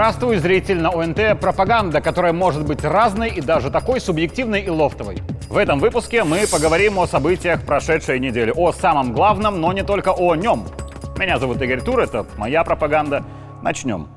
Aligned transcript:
Здравствуй, 0.00 0.38
зритель 0.38 0.80
на 0.80 0.88
ОНТ. 0.88 1.38
Пропаганда, 1.38 2.00
которая 2.00 2.32
может 2.32 2.66
быть 2.66 2.82
разной 2.84 3.28
и 3.28 3.42
даже 3.42 3.70
такой 3.70 4.00
субъективной 4.00 4.62
и 4.62 4.70
лофтовой. 4.70 5.18
В 5.50 5.58
этом 5.58 5.78
выпуске 5.78 6.24
мы 6.24 6.46
поговорим 6.50 6.98
о 6.98 7.06
событиях 7.06 7.66
прошедшей 7.66 8.18
недели, 8.18 8.50
о 8.50 8.72
самом 8.72 9.12
главном, 9.12 9.60
но 9.60 9.74
не 9.74 9.82
только 9.82 10.14
о 10.16 10.36
нем. 10.36 10.64
Меня 11.18 11.38
зовут 11.38 11.60
Игорь 11.60 11.82
Тур, 11.82 12.00
это 12.00 12.24
моя 12.38 12.64
пропаганда. 12.64 13.24
Начнем. 13.60 14.08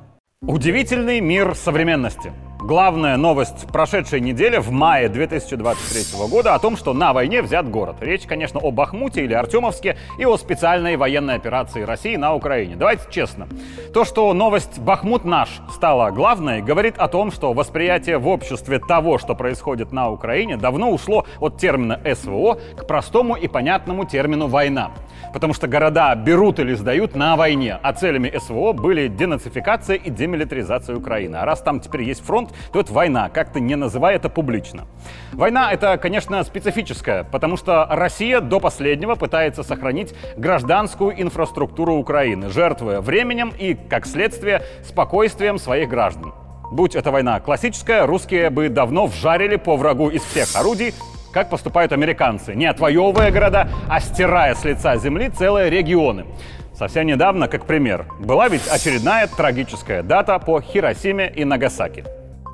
Удивительный 0.42 1.20
мир 1.20 1.54
современности. 1.54 2.32
Главная 2.64 3.18
новость 3.18 3.68
прошедшей 3.74 4.22
недели 4.22 4.56
в 4.56 4.72
мае 4.72 5.10
2023 5.10 6.18
года 6.30 6.56
о 6.56 6.60
том, 6.60 6.78
что 6.78 6.94
на 6.94 7.12
войне 7.12 7.42
взят 7.42 7.70
город. 7.70 7.98
Речь, 8.00 8.22
конечно, 8.26 8.58
о 8.62 8.72
Бахмуте 8.72 9.26
или 9.26 9.34
Артемовске 9.34 9.98
и 10.18 10.24
о 10.24 10.38
специальной 10.38 10.96
военной 10.96 11.36
операции 11.36 11.82
России 11.82 12.16
на 12.16 12.34
Украине. 12.34 12.78
Давайте 12.78 13.04
честно. 13.12 13.50
То, 13.94 14.06
что 14.06 14.34
новость 14.34 14.80
«Бахмут 14.80 15.26
наш» 15.26 15.50
стала 15.74 16.10
главной, 16.12 16.62
говорит 16.62 16.98
о 17.00 17.10
том, 17.10 17.34
что 17.34 17.52
восприятие 17.52 18.18
в 18.18 18.30
обществе 18.30 18.80
того, 18.80 19.18
что 19.18 19.36
происходит 19.36 19.92
на 19.92 20.10
Украине, 20.10 20.56
давно 20.56 20.90
ушло 20.90 21.26
от 21.42 21.58
термина 21.58 22.00
СВО 22.16 22.60
к 22.78 22.88
простому 22.88 23.36
и 23.36 23.50
понятному 23.50 24.06
термину 24.06 24.48
«война». 24.48 24.92
Потому 25.34 25.54
что 25.54 25.68
города 25.68 26.14
берут 26.16 26.60
или 26.60 26.76
сдают 26.76 27.16
на 27.16 27.36
войне, 27.36 27.80
а 27.82 27.94
целями 27.94 28.32
СВО 28.38 28.74
были 28.74 29.08
денацификация 29.08 29.96
и 29.96 30.10
демилитаризация 30.10 30.96
Украины. 30.96 31.38
А 31.38 31.46
раз 31.46 31.62
там 31.62 31.80
теперь 31.80 32.04
есть 32.04 32.24
фронт, 32.24 32.53
то 32.72 32.80
это 32.80 32.94
война, 32.94 33.30
как-то 33.30 33.60
не 33.60 33.76
называя 33.76 34.16
это 34.16 34.30
публично. 34.30 34.86
Война 35.32 35.72
это, 35.72 35.98
конечно, 35.98 36.44
специфическая, 36.44 37.24
потому 37.24 37.58
что 37.58 37.88
Россия 37.90 38.40
до 38.40 38.60
последнего 38.60 39.16
пытается 39.16 39.64
сохранить 39.64 40.14
гражданскую 40.38 41.22
инфраструктуру 41.22 41.96
Украины, 41.96 42.50
жертвуя 42.50 43.02
временем 43.02 43.54
и, 43.58 43.74
как 43.74 44.06
следствие, 44.06 44.62
спокойствием 44.84 45.58
своих 45.58 45.90
граждан. 45.90 46.34
Будь 46.72 46.96
эта 46.96 47.12
война 47.12 47.40
классическая, 47.40 48.06
русские 48.08 48.50
бы 48.50 48.70
давно 48.70 49.06
вжарили 49.06 49.58
по 49.58 49.76
врагу 49.76 50.10
из 50.10 50.24
всех 50.24 50.56
орудий, 50.56 50.94
как 51.32 51.50
поступают 51.50 51.92
американцы, 51.92 52.56
не 52.56 52.66
отвоевывая 52.66 53.32
города, 53.32 53.68
а 53.90 54.00
стирая 54.00 54.56
с 54.56 54.64
лица 54.64 54.96
земли 54.98 55.30
целые 55.30 55.70
регионы. 55.70 56.26
Совсем 56.74 57.06
недавно, 57.06 57.48
как 57.48 57.66
пример, 57.66 58.06
была 58.20 58.48
ведь 58.48 58.68
очередная 58.68 59.28
трагическая 59.28 60.02
дата 60.02 60.40
по 60.40 60.62
Хиросиме 60.62 61.32
и 61.36 61.46
Нагасаки. 61.46 62.04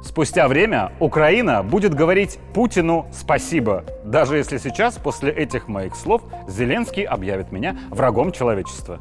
Спустя 0.02 0.48
время 0.48 0.92
Украина 1.00 1.62
будет 1.62 1.94
говорить 1.94 2.40
Путину 2.54 3.06
спасибо, 3.12 3.84
даже 4.06 4.38
если 4.38 4.58
сейчас, 4.58 4.96
после 4.96 5.32
этих 5.32 5.68
моих 5.68 5.96
слов, 5.96 6.22
Зеленский 6.48 7.04
объявит 7.04 7.52
меня 7.52 7.78
врагом 7.90 8.32
человечества. 8.32 9.00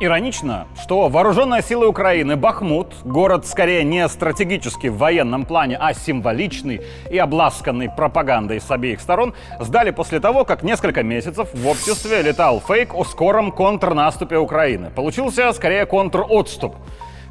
Иронично, 0.00 0.68
что 0.80 1.08
вооруженные 1.08 1.60
силы 1.60 1.88
Украины 1.88 2.36
Бахмут, 2.36 2.94
город 3.04 3.46
скорее 3.46 3.82
не 3.82 4.08
стратегический 4.08 4.90
в 4.90 4.96
военном 4.96 5.44
плане, 5.44 5.76
а 5.76 5.92
символичный 5.92 6.82
и 7.10 7.18
обласканный 7.18 7.90
пропагандой 7.90 8.60
с 8.60 8.70
обеих 8.70 9.00
сторон, 9.00 9.34
сдали 9.58 9.90
после 9.90 10.20
того, 10.20 10.44
как 10.44 10.62
несколько 10.62 11.02
месяцев 11.02 11.48
в 11.52 11.66
обществе 11.66 12.22
летал 12.22 12.60
фейк 12.60 12.94
о 12.94 13.04
скором 13.04 13.50
контрнаступе 13.50 14.38
Украины. 14.38 14.90
Получился 14.90 15.52
скорее 15.52 15.84
контр-отступ 15.84 16.76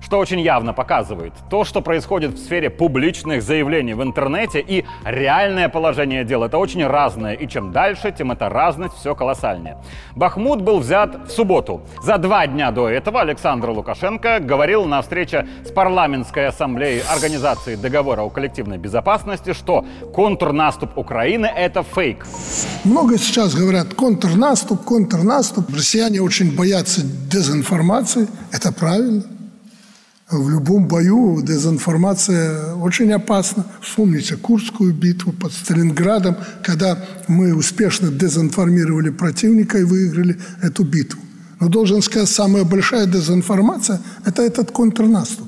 что 0.02 0.20
очень 0.20 0.40
явно 0.40 0.74
показывает 0.74 1.34
то, 1.50 1.64
что 1.64 1.82
происходит 1.82 2.34
в 2.34 2.38
сфере 2.38 2.70
публичных 2.70 3.42
заявлений 3.42 3.94
в 3.94 4.04
интернете 4.04 4.60
и 4.60 4.86
реальное 5.04 5.70
положение 5.70 6.24
дел. 6.24 6.44
Это 6.44 6.58
очень 6.58 6.86
разное, 6.86 7.34
и 7.34 7.48
чем 7.48 7.72
дальше, 7.72 8.14
тем 8.18 8.32
эта 8.32 8.50
разность 8.50 8.96
все 8.96 9.16
колоссальнее. 9.16 9.78
Бахмут 10.16 10.62
был 10.62 10.80
взят 10.80 11.28
в 11.28 11.32
субботу. 11.32 11.82
За 12.04 12.18
два 12.18 12.48
дня 12.48 12.72
до 12.72 12.90
этого 12.90 13.22
Александр 13.22 13.70
Лукашенко 13.70 14.40
говорил 14.40 14.86
на 14.86 15.02
встрече 15.02 15.48
с 15.66 15.72
парламентской 15.72 16.48
ассамблеей 16.48 17.02
Организации 17.12 17.76
договора 17.76 18.22
о 18.22 18.30
коллективной 18.30 18.78
безопасности, 18.78 19.54
что 19.54 19.86
контрнаступ 20.14 20.98
Украины— 20.98 21.46
это 21.56 21.84
фейк. 21.84 22.26
Много 22.84 23.18
сейчас 23.18 23.56
говорят 23.56 23.94
контрнаступ, 23.94 24.84
контрнаступ. 24.84 25.70
Россияне 25.74 26.22
очень 26.22 26.56
боятся 26.56 27.02
дезинформации. 27.04 28.28
Это 28.52 28.72
правильно. 28.72 29.37
В 30.30 30.50
любом 30.50 30.90
бою 30.90 31.42
дезинформация 31.42 32.76
очень 32.76 33.14
опасна. 33.14 33.66
Вспомните 33.82 34.36
Курскую 34.36 34.94
битву 34.94 35.32
под 35.32 35.54
Сталинградом, 35.54 36.36
когда 36.64 37.02
мы 37.30 37.56
успешно 37.56 38.10
дезинформировали 38.10 39.10
противника 39.10 39.78
и 39.78 39.84
выиграли 39.84 40.38
эту 40.62 40.84
битву. 40.84 41.22
Но 41.62 41.70
должен 41.70 42.02
сказать, 42.02 42.28
самая 42.28 42.66
большая 42.66 43.06
дезинформация– 43.06 44.02
это 44.26 44.42
этот 44.42 44.72
контрнаступ. 44.72 45.48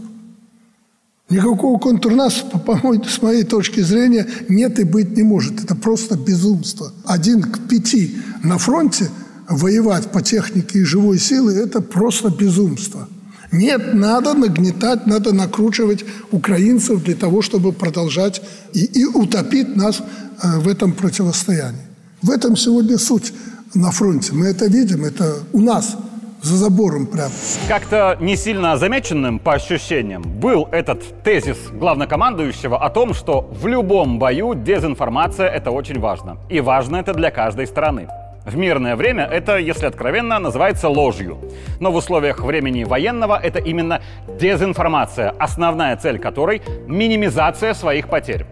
Никакого 1.30 1.78
контрнаступа, 1.78 2.58
по 2.66 2.76
моей, 2.78 3.04
с 3.04 3.22
моей 3.22 3.44
точки 3.44 3.82
зрения, 3.82 4.26
нет 4.48 4.80
и 4.80 4.86
быть 4.86 5.18
не 5.18 5.24
может. 5.24 5.62
Это 5.62 5.76
просто 5.76 6.16
безумство. 6.16 6.94
Один 7.04 7.42
к 7.42 7.68
пяти 7.68 8.16
на 8.44 8.58
фронте 8.58 9.10
воевать 9.50 10.10
по 10.14 10.22
технике 10.22 10.80
и 10.80 10.84
живой 10.86 11.20
силы– 11.20 11.52
это 11.56 11.82
просто 11.82 12.30
безумство– 12.30 13.10
нет, 13.52 13.94
надо 13.94 14.34
нагнетать, 14.34 15.08
надо 15.08 15.34
накручивать 15.34 16.06
украинцев 16.32 17.04
для 17.04 17.16
того, 17.16 17.42
чтобы 17.42 17.72
продолжать 17.72 18.42
и, 18.74 18.86
и 18.86 19.06
утопить 19.06 19.76
нас 19.76 20.02
э, 20.02 20.60
в 20.60 20.68
этом 20.68 20.94
противостоянии. 20.94 21.82
В 22.22 22.30
этом 22.30 22.56
сегодня 22.56 22.98
суть 22.98 23.34
на 23.74 23.92
фронте. 23.92 24.34
Мы 24.34 24.48
это 24.48 24.66
видим, 24.68 25.06
это 25.06 25.40
у 25.54 25.62
нас 25.62 25.96
за 26.42 26.58
забором 26.58 27.08
прям. 27.08 27.32
Как-то 27.68 28.18
не 28.20 28.36
сильно 28.36 28.78
замеченным 28.78 29.40
по 29.40 29.54
ощущениям 29.54 30.22
был 30.22 30.68
этот 30.72 31.24
тезис 31.24 31.58
главнокомандующего 31.72 32.78
о 32.78 32.90
том, 32.90 33.14
что 33.14 33.42
в 33.42 33.68
любом 33.68 34.20
бою 34.20 34.54
дезинформация– 34.54 35.48
это 35.50 35.72
очень 35.72 36.00
важно. 36.00 36.38
И 36.50 36.62
важно 36.62 36.98
это 36.98 37.14
для 37.14 37.32
каждой 37.32 37.68
страны. 37.68 38.08
В 38.50 38.58
мирное 38.58 38.96
время 38.96 39.26
это, 39.26 39.58
если 39.58 39.86
откровенно, 39.86 40.40
называется 40.40 40.90
ложью. 40.90 41.38
Но 41.80 41.92
в 41.92 41.96
условиях 41.96 42.40
времени 42.40 42.84
военного 42.84 43.40
это 43.40 43.60
именно 43.60 44.02
дезинформация, 44.40 45.36
основная 45.38 45.96
цель 45.98 46.18
которой– 46.18 46.64
минимизация 46.88 47.76
своих 47.76 48.10
потерь. 48.10 48.48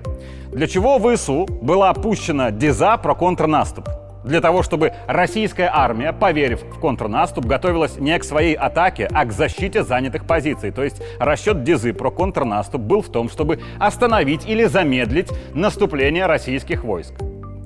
Для 0.51 0.67
чего 0.67 0.99
в 0.99 1.11
ИСУ 1.11 1.47
была 1.63 1.89
опущена 1.89 2.51
деза 2.51 2.97
про 2.97 3.15
контрнаступ? 3.15 3.89
Для 4.23 4.39
того, 4.39 4.61
чтобы 4.61 4.93
российская 5.07 5.71
армия, 5.73 6.13
поверив 6.13 6.61
в 6.61 6.79
контрнаступ, 6.79 7.45
готовилась 7.45 7.97
не 7.97 8.19
к 8.19 8.23
своей 8.23 8.53
атаке, 8.53 9.09
а 9.11 9.25
к 9.25 9.31
защите 9.31 9.83
занятых 9.83 10.27
позиций. 10.27 10.69
То 10.69 10.83
есть 10.83 11.01
расчет 11.17 11.63
Дезы 11.63 11.91
про 11.91 12.11
контрнаступ 12.11 12.81
был 12.81 13.01
в 13.01 13.09
том, 13.09 13.29
чтобы 13.29 13.61
остановить 13.79 14.47
или 14.47 14.65
замедлить 14.65 15.31
наступление 15.55 16.27
российских 16.27 16.83
войск. 16.83 17.13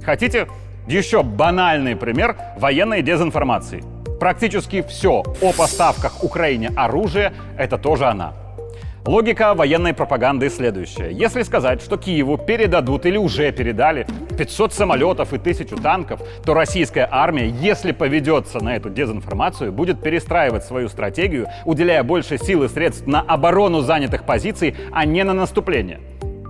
Хотите 0.06 0.48
еще 0.92 1.24
банальный 1.24 1.96
пример 1.96 2.36
военной 2.58 3.02
дезинформации. 3.02 3.84
Практически 4.20 4.84
все 4.84 5.24
о 5.42 5.54
поставках 5.54 6.24
Украине 6.24 6.72
оружия– 6.76 7.34
это 7.58 7.78
тоже 7.78 8.06
она. 8.06 8.34
Логика 9.06 9.56
военной 9.56 9.96
пропаганды 9.96 10.48
следующая. 10.50 11.12
Если 11.12 11.42
сказать, 11.42 11.82
что 11.82 11.98
Киеву 11.98 12.38
передадут 12.38 13.08
или 13.08 13.18
уже 13.18 13.52
передали 13.52 14.06
500 14.38 14.74
самолетов 14.74 15.34
и 15.34 15.38
1000 15.38 15.76
танков, 15.78 16.22
то 16.46 16.54
российская 16.54 17.08
армия, 17.10 17.50
если 17.50 17.94
поведется 17.94 18.64
на 18.64 18.76
эту 18.76 18.92
дезинформацию, 18.92 19.72
будет 19.72 20.04
перестраивать 20.04 20.66
свою 20.66 20.88
стратегию, 20.88 21.48
уделяя 21.66 22.04
больше 22.04 22.38
сил 22.38 22.64
и 22.64 22.68
средств 22.68 23.08
на 23.08 23.22
оборону 23.22 23.82
занятых 23.82 24.24
позиций, 24.24 24.76
а 24.92 25.04
не 25.06 25.24
на 25.24 25.34
наступление. 25.34 26.00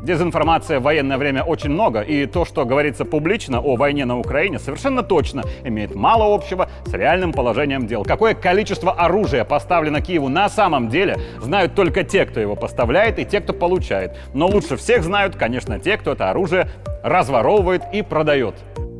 Дезинформация 0.04 0.80
в 0.80 0.84
военное 0.84 1.20
время 1.20 1.44
очень 1.44 1.70
много, 1.70 2.02
и 2.02 2.26
то, 2.26 2.44
что 2.44 2.66
говорится 2.66 3.06
публично 3.06 3.60
о 3.60 3.76
войне 3.76 4.06
на 4.06 4.18
Украине, 4.18 4.58
совершенно 4.58 5.04
точно 5.04 5.44
имеет 5.64 5.94
мало 5.94 6.34
общего 6.34 6.70
с 6.86 6.94
реальным 6.94 7.34
положением 7.34 7.86
дел. 7.86 8.04
Какое 8.04 8.34
количество 8.34 8.94
оружия 8.94 9.44
поставлено 9.44 10.02
Киеву 10.02 10.28
на 10.28 10.50
самом 10.50 10.90
деле, 10.90 11.18
знают 11.40 11.76
только 11.76 12.04
те, 12.04 12.26
кто 12.26 12.40
его 12.40 12.56
поставляет, 12.56 13.20
и 13.20 13.26
те, 13.26 13.42
кто 13.42 13.54
получает. 13.54 14.18
Но 14.34 14.48
лучше 14.48 14.76
всех 14.76 15.04
знают, 15.04 15.36
конечно, 15.36 15.80
те, 15.80 15.98
кто 15.98 16.14
это 16.14 16.32
оружие 16.32 16.68
разворовывает 17.04 17.84
и 17.94 18.02
продает. 18.02 18.56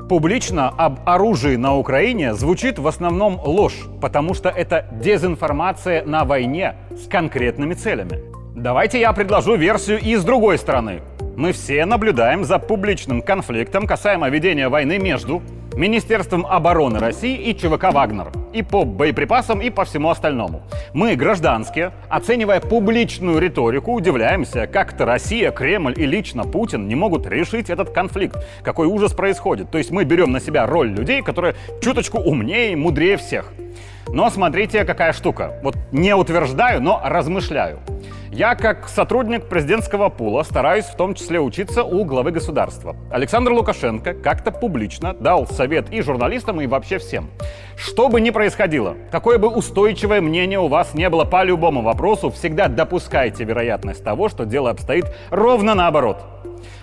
Публично 0.08 0.70
об 0.70 1.00
оружии 1.06 1.56
на 1.56 1.78
Украине 1.78 2.36
звучит 2.36 2.78
в 2.78 2.86
основном 2.86 3.40
ложь, 3.44 3.88
потому 4.02 4.36
что 4.36 4.50
это 4.50 4.86
дезинформация 4.92 6.06
на 6.06 6.26
войне 6.26 6.76
с 6.92 7.08
конкретными 7.08 7.74
целями. 7.74 8.31
Давайте 8.62 9.00
я 9.00 9.12
предложу 9.12 9.56
версию 9.56 10.00
и 10.00 10.16
с 10.16 10.24
другой 10.24 10.60
стороны. 10.60 11.02
Мы 11.36 11.52
все 11.52 11.84
наблюдаем 11.86 12.44
за 12.44 12.60
публичным 12.60 13.24
конфликтом 13.24 13.88
касаемо 13.88 14.30
ведения 14.30 14.70
войны 14.70 15.00
между 15.00 15.42
Министерством 15.76 16.46
обороны 16.46 17.00
России 17.00 17.36
и 17.36 17.56
ЧВК 17.56 17.92
«Вагнер». 17.92 18.32
И 18.54 18.62
по 18.62 18.86
боеприпасам, 18.86 19.62
и 19.62 19.72
по 19.72 19.84
всему 19.84 20.12
остальному. 20.12 20.62
Мы, 20.94 21.16
гражданские, 21.16 21.92
оценивая 22.08 22.60
публичную 22.60 23.40
риторику, 23.40 23.94
удивляемся, 23.94 24.68
как-то 24.68 25.06
Россия, 25.06 25.50
Кремль 25.50 25.96
и 25.98 26.06
лично 26.06 26.44
Путин 26.44 26.88
не 26.88 26.94
могут 26.94 27.26
решить 27.26 27.72
этот 27.72 27.90
конфликт. 27.90 28.38
Какой 28.62 28.86
ужас 28.86 29.14
происходит. 29.14 29.72
То 29.72 29.80
есть 29.80 29.90
мы 29.90 30.04
берем 30.04 30.32
на 30.32 30.40
себя 30.40 30.68
роль 30.68 30.92
людей, 30.92 31.24
которые 31.24 31.56
чуточку 31.82 32.20
умнее 32.20 32.74
и 32.74 32.76
мудрее 32.76 33.18
всех. 33.18 33.54
Но 34.08 34.30
смотрите, 34.30 34.86
какая 34.86 35.14
штука. 35.14 35.54
Вот 35.64 35.76
не 35.92 36.14
утверждаю, 36.14 36.80
но 36.80 37.02
размышляю. 37.04 37.80
Я, 38.34 38.56
как 38.56 38.88
сотрудник 38.88 39.50
президентского 39.50 40.08
пула, 40.08 40.44
стараюсь 40.44 40.86
в 40.86 40.96
том 40.96 41.16
числе 41.16 41.42
учиться 41.42 41.84
у 41.84 42.06
главы 42.06 42.32
государства. 42.32 42.96
Александр 43.12 43.52
Лукашенко 43.52 44.14
как-то 44.14 44.54
публично 44.54 45.14
дал 45.14 45.46
совет 45.46 45.92
и 45.92 46.02
журналистам, 46.02 46.62
и 46.62 46.66
вообще 46.66 46.98
всем. 46.98 47.30
Что 47.76 48.08
бы 48.08 48.22
ни 48.22 48.30
происходило, 48.30 48.96
какое 49.12 49.38
бы 49.38 49.50
устойчивое 49.50 50.22
мнение 50.22 50.60
у 50.60 50.70
вас 50.70 50.94
не 50.94 51.10
было 51.10 51.26
по 51.26 51.44
любому 51.44 51.82
вопросу, 51.82 52.30
всегда 52.30 52.70
допускайте 52.70 53.44
вероятность 53.44 54.02
того, 54.02 54.30
что 54.30 54.46
дело 54.46 54.70
обстоит 54.70 55.08
ровно 55.30 55.76
наоборот. 55.76 56.24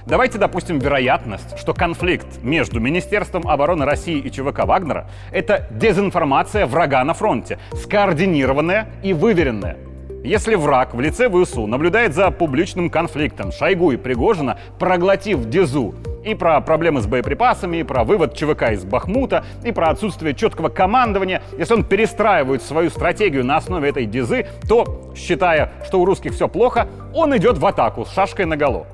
Давайте 0.05 0.37
допустим 0.37 0.79
вероятность, 0.79 1.59
что 1.59 1.73
конфликт 1.73 2.43
между 2.43 2.79
Министерством 2.79 3.49
обороны 3.49 3.87
России 3.87 4.19
и 4.19 4.31
ЧВК 4.31 4.67
Вагнера– 4.67 5.09
это 5.33 5.67
дезинформация 5.71 6.67
врага 6.67 7.03
на 7.05 7.15
фронте, 7.15 7.59
скоординированная 7.73 8.89
и 9.03 9.15
выверенная. 9.15 9.88
Если 10.25 10.57
враг 10.57 10.95
в 10.95 11.01
лице 11.01 11.31
ВСУ 11.31 11.67
наблюдает 11.67 12.13
за 12.13 12.31
публичным 12.31 12.91
конфликтом 12.91 13.53
Шойгу 13.53 13.93
и 13.93 13.97
Пригожина, 13.97 14.59
проглотив 14.79 15.45
Дезу, 15.49 15.95
и 16.25 16.35
про 16.35 16.61
проблемы 16.61 17.01
с 17.01 17.07
боеприпасами, 17.07 17.79
и 17.79 17.83
про 17.85 18.05
вывод 18.05 18.35
ЧВК 18.35 18.73
из 18.73 18.85
Бахмута, 18.85 19.45
и 19.65 19.73
про 19.73 19.91
отсутствие 19.91 20.35
четкого 20.35 20.69
командования. 20.69 21.43
Если 21.57 21.75
он 21.75 21.85
перестраивает 21.85 22.63
свою 22.63 22.91
стратегию 22.91 23.45
на 23.45 23.57
основе 23.57 23.89
этой 23.89 24.07
дезы, 24.07 24.47
то, 24.69 25.13
считая, 25.17 25.73
что 25.87 26.01
у 26.01 26.05
русских 26.05 26.33
все 26.33 26.49
плохо, 26.49 26.89
он 27.15 27.35
идет 27.37 27.57
в 27.57 27.65
атаку 27.65 28.05
с 28.05 28.13
шашкой 28.13 28.47
наголо 28.47 28.87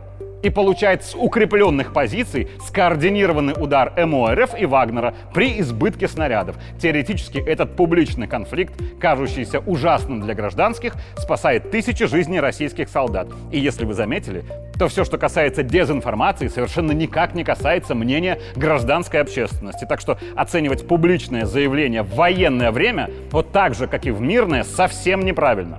и 0.44 0.50
получает 0.50 1.02
с 1.02 1.16
укрепленных 1.16 1.92
позиций 1.92 2.48
скоординированный 2.64 3.54
удар 3.56 3.92
МОРФ 3.96 4.60
и 4.60 4.66
Вагнера 4.66 5.14
при 5.32 5.58
избытке 5.60 6.06
снарядов. 6.06 6.56
Теоретически 6.78 7.38
этот 7.38 7.76
публичный 7.76 8.28
конфликт, 8.28 8.74
кажущийся 9.00 9.60
ужасным 9.60 10.20
для 10.20 10.34
гражданских, 10.34 10.94
спасает 11.16 11.70
тысячи 11.70 12.06
жизней 12.06 12.40
российских 12.40 12.90
солдат. 12.90 13.28
И 13.50 13.58
если 13.58 13.86
вы 13.86 13.94
заметили, 13.94 14.44
то 14.78 14.88
все, 14.88 15.04
что 15.04 15.16
касается 15.16 15.62
дезинформации, 15.62 16.48
совершенно 16.48 16.92
никак 16.92 17.34
не 17.34 17.42
касается 17.42 17.94
мнения 17.94 18.38
гражданской 18.54 19.20
общественности. 19.20 19.86
Так 19.88 20.00
что 20.00 20.18
оценивать 20.36 20.86
публичное 20.86 21.46
заявление 21.46 22.02
в 22.02 22.14
военное 22.14 22.70
время, 22.70 23.08
вот 23.30 23.50
так 23.50 23.74
же, 23.74 23.86
как 23.86 24.04
и 24.04 24.10
в 24.10 24.20
мирное, 24.20 24.62
совсем 24.62 25.22
неправильно. 25.22 25.78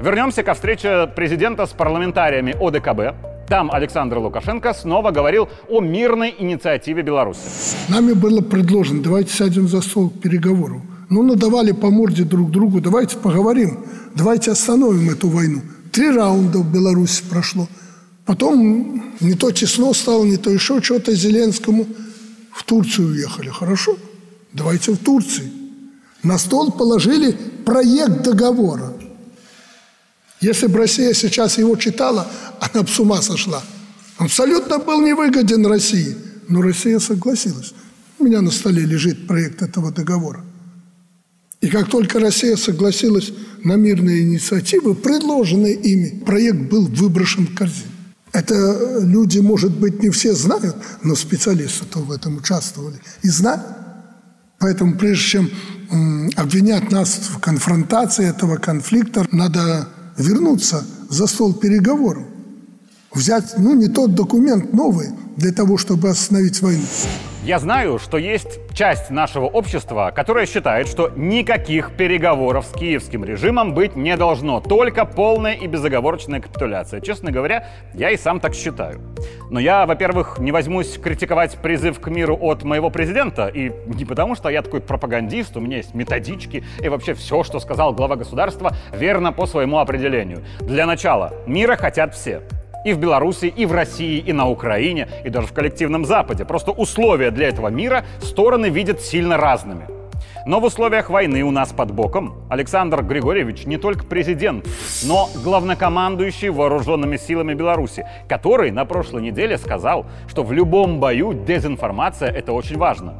Вернемся 0.00 0.42
ко 0.42 0.54
встрече 0.54 1.06
президента 1.06 1.66
с 1.66 1.70
парламентариями 1.70 2.56
ОДКБ, 2.60 3.33
там 3.48 3.70
Александр 3.70 4.18
Лукашенко 4.18 4.72
снова 4.74 5.10
говорил 5.10 5.48
о 5.68 5.80
мирной 5.80 6.34
инициативе 6.38 7.02
Беларуси. 7.02 7.40
Нами 7.88 8.12
было 8.12 8.40
предложено, 8.40 9.02
давайте 9.02 9.32
сядем 9.32 9.68
за 9.68 9.80
стол 9.80 10.10
переговоров. 10.10 10.82
Ну, 11.10 11.22
надавали 11.22 11.72
по 11.72 11.90
морде 11.90 12.24
друг 12.24 12.50
другу, 12.50 12.80
давайте 12.80 13.16
поговорим, 13.18 13.84
давайте 14.14 14.50
остановим 14.50 15.10
эту 15.10 15.28
войну. 15.28 15.60
Три 15.92 16.10
раунда 16.10 16.58
в 16.58 16.72
Беларуси 16.72 17.22
прошло. 17.30 17.68
Потом 18.24 19.02
не 19.20 19.34
то 19.34 19.52
число 19.52 19.92
стало, 19.92 20.24
не 20.24 20.38
то 20.38 20.50
еще 20.50 20.82
что-то 20.82 21.14
Зеленскому. 21.14 21.86
В 22.52 22.64
Турцию 22.64 23.08
уехали. 23.08 23.48
Хорошо, 23.48 23.96
давайте 24.52 24.92
в 24.92 24.98
Турции. 24.98 25.52
На 26.22 26.38
стол 26.38 26.72
положили 26.72 27.36
проект 27.64 28.22
договора. 28.22 28.93
Если 30.44 30.66
бы 30.66 30.78
Россия 30.78 31.14
сейчас 31.14 31.56
его 31.56 31.74
читала, 31.76 32.30
она 32.60 32.82
бы 32.82 32.88
с 32.88 33.00
ума 33.00 33.22
сошла. 33.22 33.62
Абсолютно 34.18 34.78
был 34.78 35.00
невыгоден 35.00 35.66
России. 35.66 36.14
Но 36.48 36.60
Россия 36.60 36.98
согласилась. 36.98 37.72
У 38.18 38.24
меня 38.24 38.42
на 38.42 38.50
столе 38.50 38.84
лежит 38.84 39.26
проект 39.26 39.62
этого 39.62 39.90
договора. 39.90 40.44
И 41.62 41.68
как 41.68 41.88
только 41.88 42.20
Россия 42.20 42.56
согласилась 42.56 43.32
на 43.64 43.76
мирные 43.76 44.20
инициативы, 44.20 44.94
предложенные 44.94 45.76
ими, 45.76 46.22
проект 46.26 46.58
был 46.68 46.88
выброшен 46.88 47.46
в 47.46 47.54
корзину. 47.54 47.88
Это 48.32 48.98
люди, 49.00 49.38
может 49.38 49.72
быть, 49.72 50.02
не 50.02 50.10
все 50.10 50.34
знают, 50.34 50.76
но 51.02 51.14
специалисты-то 51.14 52.00
в 52.00 52.12
этом 52.12 52.36
участвовали 52.36 53.00
и 53.22 53.28
знают. 53.28 53.62
Поэтому 54.58 54.98
прежде 54.98 55.22
чем 55.22 55.50
обвинять 56.36 56.90
нас 56.90 57.30
в 57.30 57.38
конфронтации 57.38 58.28
этого 58.28 58.56
конфликта, 58.56 59.26
надо 59.32 59.88
вернуться 60.16 60.84
за 61.08 61.26
стол 61.26 61.54
переговоров, 61.54 62.24
взять, 63.12 63.54
ну, 63.58 63.74
не 63.74 63.88
тот 63.88 64.14
документ 64.14 64.72
новый 64.72 65.10
для 65.36 65.52
того, 65.52 65.78
чтобы 65.78 66.08
остановить 66.08 66.60
войну. 66.62 66.84
Я 67.44 67.58
знаю, 67.58 67.98
что 67.98 68.16
есть 68.16 68.58
часть 68.72 69.10
нашего 69.10 69.44
общества, 69.44 70.10
которая 70.16 70.46
считает, 70.46 70.88
что 70.88 71.10
никаких 71.14 71.94
переговоров 71.94 72.64
с 72.64 72.72
киевским 72.72 73.22
режимом 73.22 73.74
быть 73.74 73.96
не 73.96 74.16
должно, 74.16 74.60
только 74.60 75.04
полная 75.04 75.52
и 75.52 75.66
безоговорочная 75.66 76.40
капитуляция. 76.40 77.02
Честно 77.02 77.30
говоря, 77.30 77.68
я 77.92 78.12
и 78.12 78.16
сам 78.16 78.40
так 78.40 78.54
считаю. 78.54 78.98
Но 79.50 79.60
я, 79.60 79.84
во-первых, 79.84 80.38
не 80.38 80.52
возьмусь 80.52 80.96
критиковать 80.96 81.58
призыв 81.58 82.00
к 82.00 82.08
миру 82.08 82.34
от 82.40 82.62
моего 82.62 82.88
президента, 82.88 83.48
и 83.48 83.70
не 83.94 84.06
потому, 84.06 84.36
что 84.36 84.48
я 84.48 84.62
такой 84.62 84.80
пропагандист, 84.80 85.54
у 85.58 85.60
меня 85.60 85.76
есть 85.76 85.92
методички, 85.92 86.64
и 86.82 86.88
вообще 86.88 87.12
все, 87.12 87.42
что 87.42 87.60
сказал 87.60 87.92
глава 87.92 88.16
государства, 88.16 88.74
верно 88.90 89.34
по 89.34 89.44
своему 89.44 89.80
определению. 89.80 90.42
Для 90.60 90.86
начала, 90.86 91.34
мира 91.46 91.76
хотят 91.76 92.14
все. 92.14 92.40
И 92.84 92.92
в 92.92 92.98
Беларуси, 92.98 93.46
и 93.46 93.66
в 93.66 93.72
России, 93.72 94.18
и 94.18 94.32
на 94.32 94.48
Украине, 94.48 95.08
и 95.24 95.30
даже 95.30 95.46
в 95.46 95.52
коллективном 95.52 96.04
Западе. 96.04 96.44
Просто 96.44 96.70
условия 96.70 97.30
для 97.30 97.48
этого 97.48 97.68
мира 97.68 98.04
стороны 98.20 98.68
видят 98.68 99.00
сильно 99.00 99.36
разными. 99.36 99.86
Но 100.46 100.60
в 100.60 100.64
условиях 100.64 101.08
войны 101.08 101.42
у 101.42 101.50
нас 101.50 101.72
под 101.72 101.92
боком 101.92 102.34
Александр 102.50 103.02
Григорьевич 103.02 103.64
не 103.64 103.78
только 103.78 104.04
президент, 104.04 104.66
но 105.04 105.30
главнокомандующий 105.42 106.50
вооруженными 106.50 107.16
силами 107.16 107.54
Беларуси, 107.54 108.06
который 108.28 108.70
на 108.70 108.84
прошлой 108.84 109.22
неделе 109.22 109.56
сказал, 109.56 110.04
что 110.28 110.42
в 110.42 110.52
любом 110.52 111.00
бою 111.00 111.32
дезинформация— 111.32 112.30
это 112.30 112.52
очень 112.52 112.76
важно. 112.76 113.14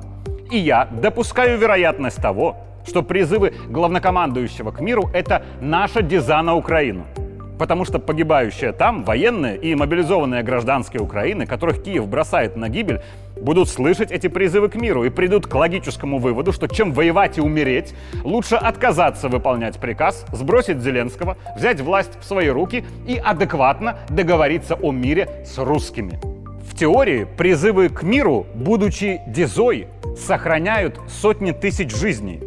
И 0.50 0.58
я 0.58 0.86
допускаю 1.00 1.58
вероятность 1.58 2.20
того, 2.20 2.56
что 2.86 3.02
призывы 3.02 3.54
главнокомандующего 3.70 4.70
к 4.70 4.80
миру— 4.80 5.08
это 5.14 5.42
наша 5.62 6.02
деза 6.02 6.42
на 6.42 6.54
Украину— 6.54 7.06
Потому 7.58 7.84
что 7.84 7.98
погибающие 7.98 8.72
там 8.72 9.04
военные 9.04 9.56
и 9.56 9.74
мобилизованные 9.74 10.42
гражданские 10.42 11.02
Украины, 11.02 11.46
которых 11.46 11.82
Киев 11.82 12.08
бросает 12.08 12.56
на 12.56 12.68
гибель, 12.68 13.00
будут 13.40 13.68
слышать 13.68 14.10
эти 14.10 14.26
призывы 14.26 14.68
к 14.68 14.74
миру 14.74 15.04
и 15.04 15.10
придут 15.10 15.46
к 15.46 15.54
логическому 15.54 16.18
выводу, 16.18 16.52
что 16.52 16.66
чем 16.66 16.92
воевать 16.92 17.38
и 17.38 17.40
умереть, 17.40 17.94
лучше 18.22 18.56
отказаться 18.56 19.28
выполнять 19.28 19.78
приказ, 19.78 20.24
сбросить 20.32 20.80
Зеленского, 20.80 21.36
взять 21.56 21.80
власть 21.80 22.12
в 22.20 22.24
свои 22.24 22.48
руки 22.48 22.84
и 23.06 23.16
адекватно 23.16 23.98
договориться 24.08 24.74
о 24.74 24.92
мире 24.92 25.44
с 25.44 25.58
русскими. 25.58 26.20
В 26.68 26.76
теории 26.76 27.24
призывы 27.36 27.88
к 27.88 28.02
миру, 28.02 28.46
будучи 28.54 29.20
дезой, 29.28 29.86
сохраняют 30.16 31.00
сотни 31.08 31.52
тысяч 31.52 31.94
жизней. 31.94 32.40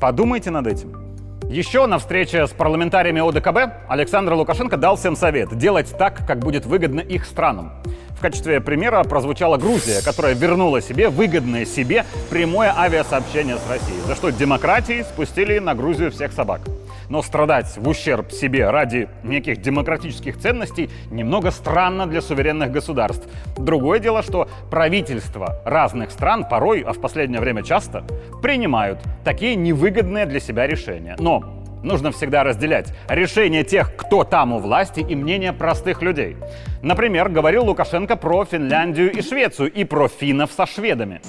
Подумайте 0.00 0.50
над 0.50 0.66
этим. 0.66 0.99
Еще 1.50 1.86
на 1.86 1.98
встрече 1.98 2.46
с 2.46 2.50
парламентариями 2.50 3.20
ОДКБ 3.28 3.88
Александр 3.88 4.34
Лукашенко 4.34 4.76
дал 4.76 4.94
всем 4.94 5.16
совет 5.16 5.58
делать 5.58 5.92
так, 5.98 6.24
как 6.24 6.38
будет 6.38 6.64
выгодно 6.64 7.00
их 7.00 7.24
странам. 7.26 7.72
В 8.10 8.20
качестве 8.20 8.60
примера 8.60 9.02
прозвучала 9.02 9.56
Грузия, 9.56 10.00
которая 10.04 10.34
вернула 10.34 10.80
себе 10.80 11.08
выгодное 11.08 11.64
себе 11.64 12.04
прямое 12.30 12.72
авиасообщение 12.78 13.56
с 13.56 13.68
Россией, 13.68 14.00
за 14.06 14.14
что 14.14 14.30
демократии 14.30 15.02
спустили 15.02 15.58
на 15.58 15.74
Грузию 15.74 16.12
всех 16.12 16.32
собак. 16.32 16.60
Но 17.10 17.22
страдать 17.22 17.76
в 17.76 17.88
ущерб 17.88 18.30
себе 18.30 18.70
ради 18.70 19.08
неких 19.24 19.60
демократических 19.60 20.38
ценностей 20.38 20.88
немного 21.10 21.50
странно 21.50 22.06
для 22.06 22.22
суверенных 22.22 22.70
государств. 22.70 23.28
Другое 23.58 23.98
дело, 23.98 24.22
что 24.22 24.48
правительства 24.70 25.60
разных 25.66 26.12
стран 26.12 26.46
порой, 26.48 26.80
а 26.80 26.92
в 26.92 27.00
последнее 27.00 27.40
время 27.40 27.64
часто, 27.64 28.04
принимают 28.40 29.00
такие 29.24 29.56
невыгодные 29.56 30.24
для 30.24 30.40
себя 30.40 30.66
решения. 30.66 31.16
Но 31.18 31.56
Нужно 31.82 32.12
всегда 32.12 32.44
разделять 32.44 32.92
решения 33.08 33.64
тех, 33.64 33.96
кто 33.96 34.22
там 34.24 34.52
у 34.52 34.58
власти, 34.58 35.00
и 35.00 35.16
мнение 35.16 35.54
простых 35.54 36.02
людей. 36.02 36.36
Например, 36.82 37.30
говорил 37.30 37.64
Лукашенко 37.64 38.16
про 38.16 38.44
Финляндию 38.44 39.10
и 39.10 39.22
Швецию 39.22 39.72
и 39.72 39.84
про 39.84 40.08
финнов 40.08 40.50
со 40.54 40.66
шведами. 40.66 41.22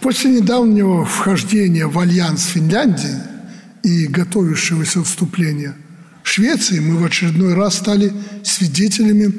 После 0.00 0.40
недавнего 0.40 1.04
вхождения 1.04 1.88
в 1.88 1.98
альянс 1.98 2.46
Финляндии 2.46 3.35
и 3.86 4.06
готовившегося 4.06 5.02
вступления 5.02 5.74
Швеции 6.22 6.80
мы 6.80 6.96
в 6.96 7.04
очередной 7.04 7.54
раз 7.54 7.76
стали 7.76 8.12
свидетелями 8.42 9.32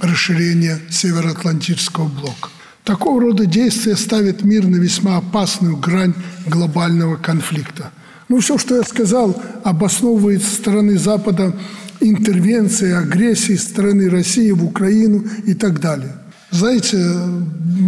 расширения 0.00 0.78
Североатлантического 0.88 2.08
блока. 2.08 2.48
Такого 2.84 3.20
рода 3.20 3.44
действия 3.44 3.94
ставят 3.94 4.42
мир 4.42 4.66
на 4.66 4.76
весьма 4.76 5.18
опасную 5.18 5.76
грань 5.76 6.14
глобального 6.46 7.16
конфликта– 7.16 7.92
ну, 8.30 8.38
все, 8.38 8.58
что 8.58 8.76
я 8.76 8.84
сказал, 8.84 9.42
обосновывает 9.64 10.44
со 10.44 10.54
стороны 10.54 10.96
Запада 10.96 11.52
интервенции, 11.98 12.92
агрессии 12.92 13.56
со 13.56 13.68
стороны 13.70 14.08
России 14.08 14.52
в 14.52 14.64
Украину 14.64 15.24
и 15.46 15.54
так 15.54 15.80
далее. 15.80 16.14
Знаете, 16.52 17.04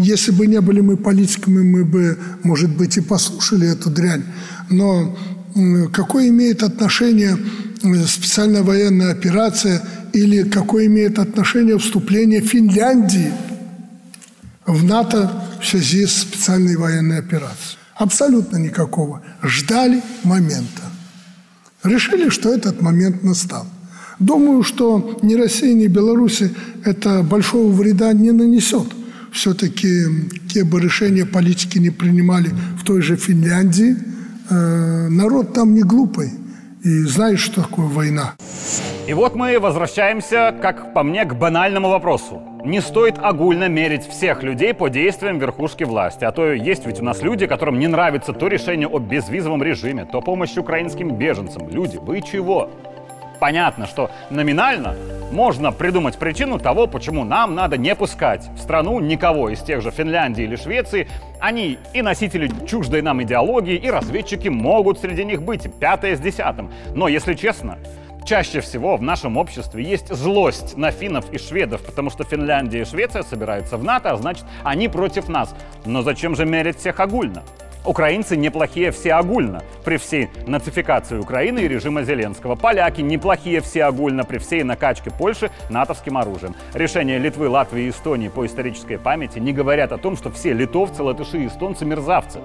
если 0.02 0.32
бы 0.32 0.48
не 0.48 0.60
были 0.60 0.80
мы 0.80 0.96
политиками, 0.96 1.62
мы 1.62 1.84
бы, 1.84 2.18
может 2.42 2.76
быть, 2.76 2.96
и 2.96 3.00
послушали 3.00 3.70
эту 3.70 3.88
дрянь. 3.88 4.24
Но 4.68 5.16
какое 5.92 6.28
имеет 6.28 6.62
отношение 6.62 7.36
специальная 8.06 8.62
военная 8.62 9.12
операция 9.12 9.82
или 10.12 10.42
какое 10.42 10.86
имеет 10.86 11.18
отношение 11.18 11.78
вступление 11.78 12.40
Финляндии 12.40 13.32
в 14.66 14.84
НАТО 14.84 15.30
в 15.60 15.66
связи 15.66 16.06
с 16.06 16.22
специальной 16.22 16.76
военной 16.76 17.18
операцией. 17.18 17.78
Абсолютно 17.94 18.56
никакого. 18.56 19.22
Ждали 19.42 20.02
момента. 20.24 20.82
Решили, 21.82 22.28
что 22.28 22.52
этот 22.52 22.80
момент 22.80 23.22
настал. 23.22 23.66
Думаю, 24.18 24.62
что 24.62 25.18
ни 25.22 25.34
Россия, 25.34 25.74
ни 25.74 25.88
Беларусь 25.88 26.42
это 26.84 27.22
большого 27.22 27.72
вреда 27.72 28.12
не 28.12 28.30
нанесет. 28.30 28.86
Все-таки, 29.32 30.04
какие 30.30 30.62
бы 30.62 30.80
решения 30.80 31.26
политики 31.26 31.78
не 31.78 31.90
принимали 31.90 32.50
в 32.78 32.84
той 32.84 33.02
же 33.02 33.16
Финляндии, 33.16 33.96
э, 33.96 34.21
народ 34.50 35.52
там 35.52 35.74
не 35.74 35.82
глупый 35.82 36.30
и 36.84 37.04
знает, 37.04 37.38
что 37.38 37.62
такое 37.62 37.86
война. 37.86 38.34
И 39.06 39.14
вот 39.14 39.34
мы 39.34 39.58
возвращаемся, 39.58 40.54
как 40.62 40.94
по 40.94 41.02
мне, 41.02 41.24
к 41.24 41.34
банальному 41.34 41.88
вопросу. 41.88 42.40
Не 42.64 42.80
стоит 42.80 43.18
огульно 43.20 43.68
мерить 43.68 44.06
всех 44.06 44.44
людей 44.44 44.72
по 44.72 44.88
действиям 44.88 45.38
верхушки 45.38 45.82
власти. 45.82 46.24
А 46.24 46.30
то 46.30 46.46
есть 46.46 46.86
ведь 46.86 47.00
у 47.00 47.04
нас 47.04 47.20
люди, 47.20 47.46
которым 47.46 47.80
не 47.80 47.88
нравится 47.88 48.32
то 48.32 48.46
решение 48.46 48.86
о 48.86 49.00
безвизовом 49.00 49.62
режиме, 49.62 50.04
то 50.04 50.20
помощь 50.20 50.56
украинским 50.56 51.16
беженцам. 51.16 51.68
Люди, 51.68 51.96
вы 51.96 52.20
чего? 52.20 52.70
Понятно, 53.40 53.86
что 53.88 54.12
номинально 54.30 54.94
можно 55.32 55.72
придумать 55.72 56.18
причину 56.18 56.58
того, 56.58 56.86
почему 56.86 57.24
нам 57.24 57.54
надо 57.54 57.76
не 57.76 57.94
пускать 57.94 58.48
в 58.54 58.58
страну 58.58 59.00
никого 59.00 59.48
из 59.48 59.60
тех 59.60 59.82
же 59.82 59.90
Финляндии 59.90 60.44
или 60.44 60.56
Швеции. 60.56 61.08
Они 61.40 61.78
и 61.94 62.02
носители 62.02 62.50
чуждой 62.66 63.02
нам 63.02 63.22
идеологии, 63.22 63.76
и 63.76 63.90
разведчики 63.90 64.48
могут 64.48 65.00
среди 65.00 65.24
них 65.24 65.42
быть, 65.42 65.72
пятое 65.80 66.16
с 66.16 66.20
десятым. 66.20 66.70
Но, 66.94 67.08
если 67.08 67.34
честно, 67.34 67.78
Чаще 68.24 68.60
всего 68.60 68.96
в 68.96 69.02
нашем 69.02 69.36
обществе 69.36 69.82
есть 69.82 70.14
злость 70.14 70.76
на 70.76 70.92
финнов 70.92 71.32
и 71.32 71.38
шведов, 71.38 71.84
потому 71.84 72.08
что 72.08 72.22
Финляндия 72.22 72.82
и 72.82 72.84
Швеция 72.84 73.24
собираются 73.24 73.76
в 73.76 73.82
НАТО, 73.82 74.12
а 74.12 74.16
значит, 74.16 74.44
они 74.62 74.88
против 74.88 75.28
нас. 75.28 75.52
Но 75.84 76.02
зачем 76.02 76.36
же 76.36 76.46
мерить 76.46 76.78
всех 76.78 77.00
огульно? 77.00 77.42
Украинцы 77.84 78.36
неплохие 78.36 78.92
все 78.92 79.14
огульно 79.14 79.62
при 79.84 79.96
всей 79.96 80.30
нацификации 80.46 81.18
Украины 81.18 81.60
и 81.60 81.68
режима 81.68 82.04
Зеленского. 82.04 82.54
Поляки 82.54 83.00
неплохие 83.00 83.60
все 83.60 83.84
огульно 83.84 84.24
при 84.24 84.38
всей 84.38 84.62
накачке 84.62 85.10
Польши 85.10 85.50
натовским 85.68 86.16
оружием. 86.16 86.54
Решения 86.74 87.18
Литвы, 87.18 87.48
Латвии 87.48 87.84
и 87.84 87.90
Эстонии 87.90 88.28
по 88.28 88.46
исторической 88.46 88.98
памяти 88.98 89.40
не 89.40 89.52
говорят 89.52 89.90
о 89.90 89.98
том, 89.98 90.16
что 90.16 90.30
все 90.30 90.52
литовцы, 90.52 91.02
латыши 91.02 91.42
и 91.42 91.46
эстонцы 91.48 91.84
мерзавцы. 91.84 92.38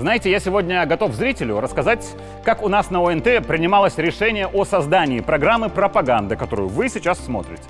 Знаете, 0.00 0.32
я 0.32 0.40
сегодня 0.40 0.84
готов 0.84 1.14
зрителю 1.14 1.60
рассказать, 1.60 2.04
как 2.42 2.64
у 2.64 2.68
нас 2.68 2.90
на 2.90 3.00
ОНТ 3.00 3.46
принималось 3.46 3.96
решение 3.98 4.48
о 4.48 4.64
создании 4.64 5.20
программы 5.20 5.70
пропаганды, 5.70 6.34
которую 6.34 6.68
вы 6.68 6.88
сейчас 6.88 7.18
смотрите. 7.24 7.62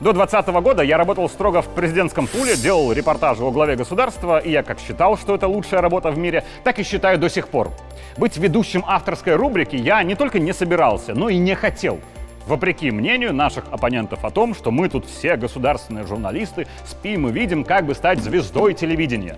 До 0.00 0.12
2020 0.12 0.62
года 0.62 0.82
я 0.84 0.96
работал 0.96 1.28
строго 1.28 1.60
в 1.60 1.66
президентском 1.70 2.28
пуле, 2.28 2.54
делал 2.54 2.92
репортажи 2.92 3.42
о 3.42 3.50
главе 3.50 3.74
государства, 3.74 4.38
и 4.38 4.52
я 4.52 4.62
как 4.62 4.78
считал, 4.78 5.18
что 5.18 5.34
это 5.34 5.48
лучшая 5.48 5.80
работа 5.80 6.12
в 6.12 6.18
мире, 6.18 6.44
так 6.62 6.78
и 6.78 6.84
считаю 6.84 7.18
до 7.18 7.28
сих 7.28 7.48
пор. 7.48 7.72
Быть 8.16 8.36
ведущим 8.36 8.84
авторской 8.86 9.34
рубрики 9.34 9.74
я 9.74 10.00
не 10.04 10.14
только 10.14 10.38
не 10.38 10.52
собирался, 10.52 11.14
но 11.14 11.28
и 11.28 11.36
не 11.36 11.56
хотел. 11.56 11.98
Вопреки 12.46 12.92
мнению 12.92 13.34
наших 13.34 13.64
оппонентов 13.72 14.24
о 14.24 14.30
том, 14.30 14.54
что 14.54 14.70
мы 14.70 14.88
тут 14.88 15.04
все 15.04 15.36
государственные 15.36 16.06
журналисты 16.06 16.68
спим 16.86 17.26
и 17.26 17.32
видим, 17.32 17.64
как 17.64 17.84
бы 17.84 17.94
стать 17.94 18.20
звездой 18.20 18.74
телевидения. 18.74 19.36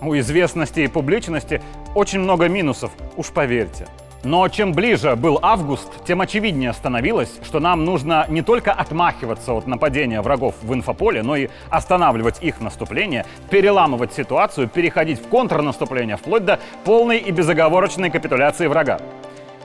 У 0.00 0.16
известности 0.16 0.80
и 0.80 0.86
публичности 0.86 1.60
очень 1.96 2.20
много 2.20 2.48
минусов, 2.48 2.92
уж 3.16 3.30
поверьте. 3.30 3.88
Но 4.24 4.48
чем 4.48 4.72
ближе 4.72 5.14
был 5.14 5.38
август, 5.42 6.04
тем 6.04 6.20
очевиднее 6.20 6.72
становилось, 6.72 7.32
что 7.44 7.60
нам 7.60 7.84
нужно 7.84 8.26
не 8.28 8.42
только 8.42 8.72
отмахиваться 8.72 9.52
от 9.52 9.66
нападения 9.66 10.20
врагов 10.20 10.54
в 10.62 10.74
инфополе, 10.74 11.22
но 11.22 11.36
и 11.36 11.48
останавливать 11.70 12.42
их 12.42 12.60
наступление, 12.60 13.24
переламывать 13.50 14.12
ситуацию, 14.12 14.68
переходить 14.68 15.20
в 15.20 15.28
контрнаступление, 15.28 16.16
вплоть 16.16 16.44
до 16.44 16.58
полной 16.84 17.18
и 17.18 17.30
безоговорочной 17.30 18.10
капитуляции 18.10 18.66
врага. 18.66 18.98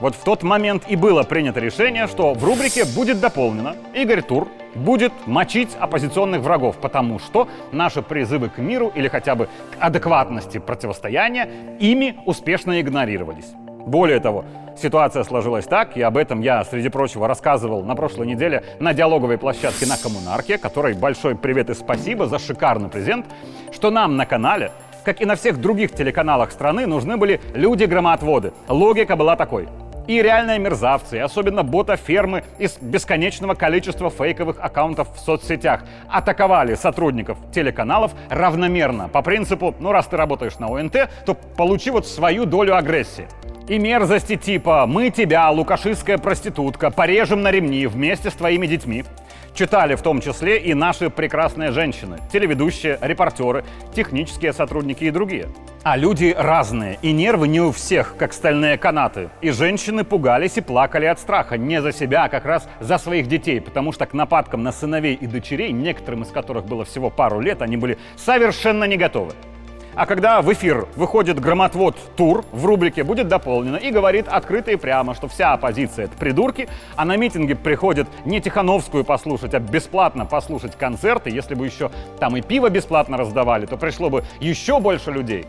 Вот 0.00 0.14
в 0.14 0.24
тот 0.24 0.42
момент 0.42 0.84
и 0.88 0.96
было 0.96 1.22
принято 1.22 1.60
решение, 1.60 2.06
что 2.06 2.34
в 2.34 2.44
рубрике 2.44 2.84
будет 2.84 3.20
дополнено 3.20 3.76
Игорь 3.94 4.22
Тур 4.22 4.48
будет 4.74 5.12
мочить 5.26 5.70
оппозиционных 5.78 6.40
врагов, 6.40 6.76
потому 6.78 7.18
что 7.18 7.48
наши 7.72 8.02
призывы 8.02 8.48
к 8.48 8.58
миру 8.58 8.90
или 8.94 9.08
хотя 9.08 9.34
бы 9.34 9.46
к 9.46 9.76
адекватности 9.78 10.58
противостояния 10.58 11.48
ими 11.78 12.16
успешно 12.26 12.80
игнорировались. 12.80 13.52
Более 13.86 14.20
того, 14.20 14.44
ситуация 14.76 15.24
сложилась 15.24 15.66
так, 15.66 15.96
и 15.96 16.02
об 16.02 16.16
этом 16.16 16.40
я, 16.40 16.64
среди 16.64 16.88
прочего, 16.88 17.28
рассказывал 17.28 17.82
на 17.82 17.94
прошлой 17.94 18.26
неделе 18.26 18.62
на 18.80 18.94
диалоговой 18.94 19.38
площадке 19.38 19.86
на 19.86 19.96
Коммунарке, 19.96 20.58
которой 20.58 20.94
большой 20.94 21.34
привет 21.34 21.70
и 21.70 21.74
спасибо 21.74 22.26
за 22.26 22.38
шикарный 22.38 22.88
презент, 22.88 23.26
что 23.72 23.90
нам 23.90 24.16
на 24.16 24.26
канале, 24.26 24.72
как 25.04 25.20
и 25.20 25.24
на 25.24 25.34
всех 25.34 25.60
других 25.60 25.92
телеканалах 25.92 26.52
страны, 26.52 26.86
нужны 26.86 27.16
были 27.16 27.40
люди-громоотводы. 27.54 28.52
Логика 28.68 29.16
была 29.16 29.36
такой– 29.36 29.68
и 30.06 30.22
реальные 30.22 30.58
мерзавцы, 30.58 31.16
и 31.16 31.20
особенно 31.20 31.62
бота-фермы 31.62 32.44
из 32.58 32.76
бесконечного 32.80 33.54
количества 33.54 34.10
фейковых 34.10 34.56
аккаунтов 34.60 35.14
в 35.14 35.18
соцсетях 35.18 35.84
атаковали 36.08 36.74
сотрудников 36.74 37.38
телеканалов 37.52 38.12
равномерно. 38.28 39.08
По 39.08 39.22
принципу, 39.22 39.74
ну 39.78 39.92
раз 39.92 40.06
ты 40.06 40.16
работаешь 40.16 40.58
на 40.58 40.66
ОНТ, 40.68 41.08
то 41.26 41.34
получи 41.34 41.90
вот 41.90 42.06
свою 42.06 42.46
долю 42.46 42.76
агрессии. 42.76 43.28
И 43.68 43.78
мерзости 43.78 44.36
типа 44.36 44.86
«Мы 44.86 45.10
тебя, 45.10 45.48
лукашистская 45.50 46.18
проститутка, 46.18 46.90
порежем 46.90 47.42
на 47.42 47.50
ремни 47.50 47.86
вместе 47.86 48.30
с 48.30 48.34
твоими 48.34 48.66
детьми» 48.66 49.04
читали 49.54 49.94
в 49.94 50.02
том 50.02 50.20
числе 50.20 50.58
и 50.58 50.74
наши 50.74 51.10
прекрасные 51.10 51.70
женщины, 51.70 52.18
телеведущие, 52.32 52.98
репортеры, 53.00 53.64
технические 53.94 54.52
сотрудники 54.52 55.04
и 55.04 55.10
другие. 55.10 55.48
А 55.84 55.96
люди 55.96 56.34
разные, 56.36 56.98
и 57.02 57.12
нервы 57.12 57.48
не 57.48 57.60
у 57.60 57.72
всех, 57.72 58.16
как 58.16 58.32
стальные 58.32 58.78
канаты. 58.78 59.30
И 59.40 59.50
женщины 59.50 60.04
пугались 60.04 60.56
и 60.56 60.60
плакали 60.60 61.06
от 61.06 61.18
страха 61.18 61.58
не 61.58 61.82
за 61.82 61.92
себя, 61.92 62.24
а 62.24 62.28
как 62.28 62.44
раз 62.44 62.68
за 62.80 62.98
своих 62.98 63.26
детей, 63.26 63.60
потому 63.60 63.92
что 63.92 64.06
к 64.06 64.12
нападкам 64.12 64.62
на 64.62 64.70
сыновей 64.70 65.14
и 65.14 65.26
дочерей, 65.26 65.72
некоторым 65.72 66.22
из 66.22 66.28
которых 66.28 66.66
было 66.66 66.84
всего 66.84 67.10
пару 67.10 67.40
лет, 67.40 67.62
они 67.62 67.76
были 67.76 67.98
совершенно 68.16 68.84
не 68.84 68.96
готовы. 68.96 69.32
А 69.94 70.06
когда 70.06 70.40
в 70.40 70.50
эфир 70.52 70.86
выходит 70.96 71.38
громотвод 71.38 71.96
Тур, 72.16 72.44
в 72.50 72.64
рубрике 72.64 73.04
будет 73.04 73.28
дополнено 73.28 73.76
и 73.76 73.90
говорит 73.90 74.26
открыто 74.26 74.70
и 74.70 74.76
прямо, 74.76 75.14
что 75.14 75.28
вся 75.28 75.52
оппозиция— 75.52 76.04
это 76.06 76.16
придурки, 76.16 76.68
а 76.96 77.04
на 77.04 77.16
митинги 77.16 77.52
приходят 77.52 78.08
не 78.24 78.40
Тихановскую 78.40 79.04
послушать, 79.04 79.52
а 79.52 79.58
бесплатно 79.58 80.24
послушать 80.24 80.76
концерты, 80.76 81.28
если 81.28 81.54
бы 81.54 81.66
еще 81.66 81.90
там 82.18 82.36
и 82.36 82.40
пиво 82.40 82.70
бесплатно 82.70 83.18
раздавали, 83.18 83.66
то 83.66 83.76
пришло 83.76 84.08
бы 84.08 84.24
еще 84.40 84.80
больше 84.80 85.10
людей 85.10 85.46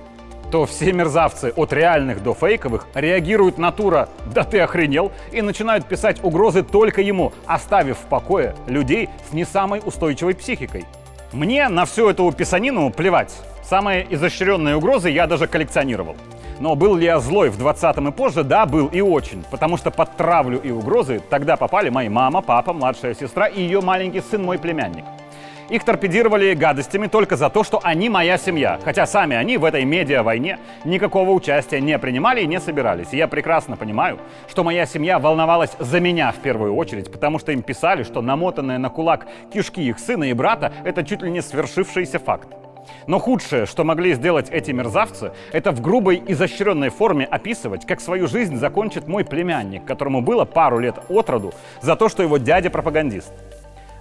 то 0.52 0.68
все 0.68 0.94
мерзавцы 0.94 1.52
от 1.56 1.74
реальных 1.74 2.22
до 2.22 2.36
фейковых 2.36 2.86
реагируют 2.94 3.58
на 3.58 3.72
Тура 3.72 4.08
«да 4.36 4.44
ты 4.44 4.60
охренел» 4.60 5.12
и 5.32 5.42
начинают 5.42 5.88
писать 5.88 6.24
угрозы 6.24 6.62
только 6.62 7.02
ему, 7.02 7.34
оставив 7.48 7.98
в 7.98 8.02
покое 8.02 8.54
людей 8.68 9.10
с 9.28 9.34
не 9.34 9.46
самой 9.46 9.82
устойчивой 9.84 10.36
психикой. 10.36 10.86
Мне 11.32 11.70
на 11.70 11.86
всю 11.86 12.08
эту 12.08 12.32
писанину 12.32 12.92
плевать. 12.92 13.34
Самые 13.64 14.06
изощренные 14.14 14.76
угрозы 14.76 15.10
я 15.10 15.26
даже 15.26 15.48
коллекционировал. 15.48 16.16
Но 16.60 16.76
был 16.76 16.96
ли 16.96 17.06
я 17.06 17.20
злой 17.20 17.50
в 17.50 17.58
20-м 17.58 18.10
и 18.10 18.12
позже? 18.12 18.44
Да, 18.44 18.66
был 18.66 18.88
и 18.88 19.02
очень. 19.02 19.44
Потому 19.50 19.78
что 19.78 19.90
под 19.90 20.16
травлю 20.16 20.60
и 20.60 20.70
угрозы 20.72 21.22
тогда 21.30 21.58
попали 21.58 21.90
мои 21.90 22.10
мама, 22.10 22.42
папа, 22.42 22.74
младшая 22.74 23.16
сестра 23.16 23.48
и 23.48 23.62
ее 23.62 23.82
маленький 23.82 24.22
сын, 24.22 24.44
мой 24.44 24.60
племянник. 24.60 25.06
Их 25.70 25.84
торпедировали 25.86 26.54
гадостями 26.54 27.08
только 27.08 27.38
за 27.38 27.50
то, 27.50 27.64
что 27.64 27.80
они 27.82 28.10
моя 28.10 28.38
семья. 28.38 28.80
Хотя 28.84 29.08
сами 29.08 29.36
они 29.36 29.58
в 29.58 29.66
этой 29.66 29.86
медиа-войне 29.86 30.60
никакого 30.84 31.32
участия 31.32 31.80
не 31.80 31.98
принимали 31.98 32.42
и 32.42 32.48
не 32.48 32.60
собирались. 32.60 33.14
И 33.14 33.18
я 33.18 33.28
прекрасно 33.28 33.78
понимаю, 33.78 34.20
что 34.50 34.64
моя 34.64 34.86
семья 34.86 35.20
волновалась 35.20 35.72
за 35.80 36.00
меня 36.00 36.32
в 36.32 36.38
первую 36.38 36.76
очередь, 36.76 37.12
потому 37.12 37.40
что 37.40 37.54
им 37.54 37.62
писали, 37.62 38.04
что 38.04 38.22
намотанные 38.22 38.78
на 38.78 38.90
кулак 38.90 39.26
кишки 39.54 39.82
их 39.82 40.00
сына 40.00 40.26
и 40.26 40.34
брата— 40.34 40.74
это 40.84 41.04
чуть 41.04 41.22
ли 41.22 41.32
не 41.32 41.42
свершившийся 41.42 42.20
факт. 42.20 42.50
Но 43.08 43.20
худшее, 43.20 43.66
что 43.66 43.84
могли 43.84 44.14
сделать 44.14 44.50
эти 44.50 44.72
мерзавцы, 44.72 45.32
это 45.52 45.72
в 45.72 45.82
грубой 45.82 46.24
изощренной 46.28 46.90
форме 46.90 47.26
описывать, 47.26 47.86
как 47.86 48.02
свою 48.02 48.28
жизнь 48.28 48.58
закончит 48.58 49.08
мой 49.08 49.26
племянник, 49.26 49.86
которому 49.86 50.22
было 50.22 50.46
пару 50.46 50.80
лет 50.80 50.96
от 51.10 51.30
роду, 51.30 51.54
за 51.82 51.96
то, 51.96 52.10
что 52.10 52.24
его 52.24 52.38
дядя 52.38 52.70
пропагандист. 52.70 53.32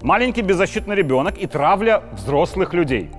Маленький 0.02 0.42
беззащитный 0.42 0.96
ребенок 0.96 1.38
и 1.38 1.46
травля 1.46 2.02
взрослых 2.12 2.74
людей. 2.74 3.10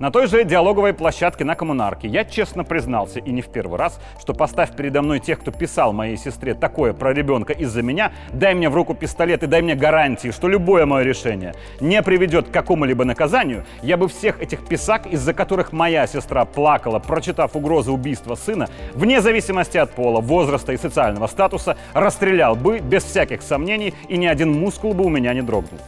На 0.00 0.10
той 0.10 0.28
же 0.28 0.44
диалоговой 0.44 0.94
площадке 0.94 1.44
на 1.44 1.54
коммунарке 1.54 2.08
я 2.08 2.24
честно 2.24 2.64
признался, 2.64 3.18
и 3.18 3.30
не 3.30 3.42
в 3.42 3.48
первый 3.48 3.78
раз, 3.78 4.00
что 4.18 4.32
поставь 4.32 4.74
передо 4.74 5.02
мной 5.02 5.20
тех, 5.20 5.38
кто 5.38 5.50
писал 5.50 5.92
моей 5.92 6.16
сестре 6.16 6.54
такое 6.54 6.94
про 6.94 7.12
ребенка 7.12 7.52
из-за 7.52 7.82
меня, 7.82 8.10
дай 8.32 8.54
мне 8.54 8.70
в 8.70 8.74
руку 8.74 8.94
пистолет 8.94 9.42
и 9.42 9.46
дай 9.46 9.60
мне 9.60 9.74
гарантии, 9.74 10.30
что 10.30 10.48
любое 10.48 10.86
мое 10.86 11.04
решение 11.04 11.52
не 11.80 12.02
приведет 12.02 12.48
к 12.48 12.50
какому-либо 12.50 13.04
наказанию, 13.04 13.66
я 13.82 13.98
бы 13.98 14.08
всех 14.08 14.40
этих 14.40 14.66
писак, 14.66 15.06
из-за 15.06 15.34
которых 15.34 15.70
моя 15.70 16.06
сестра 16.06 16.46
плакала, 16.46 16.98
прочитав 16.98 17.54
угрозы 17.54 17.92
убийства 17.92 18.36
сына, 18.36 18.70
вне 18.94 19.20
зависимости 19.20 19.76
от 19.76 19.90
пола, 19.90 20.22
возраста 20.22 20.72
и 20.72 20.78
социального 20.78 21.26
статуса, 21.26 21.76
расстрелял 21.92 22.56
бы 22.56 22.78
без 22.78 23.04
всяких 23.04 23.42
сомнений, 23.42 23.92
и 24.08 24.16
ни 24.16 24.24
один 24.24 24.50
мускул 24.50 24.94
бы 24.94 25.04
у 25.04 25.10
меня 25.10 25.34
не 25.34 25.42
дрогнул. 25.42 25.78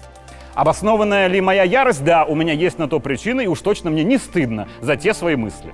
Обоснованная 0.55 1.29
ли 1.29 1.41
моя 1.41 1.63
ярость? 1.63 2.05
Да, 2.05 2.25
у 2.25 2.35
меня 2.35 2.53
есть 2.53 2.79
на 2.79 2.87
то 2.87 3.01
причины, 3.01 3.45
и 3.45 3.47
уж 3.47 3.61
точно 3.61 3.91
мне 3.91 4.05
не 4.05 4.19
стыдно 4.19 4.69
за 4.81 4.97
те 4.97 5.15
свои 5.15 5.35
мысли. 5.35 5.73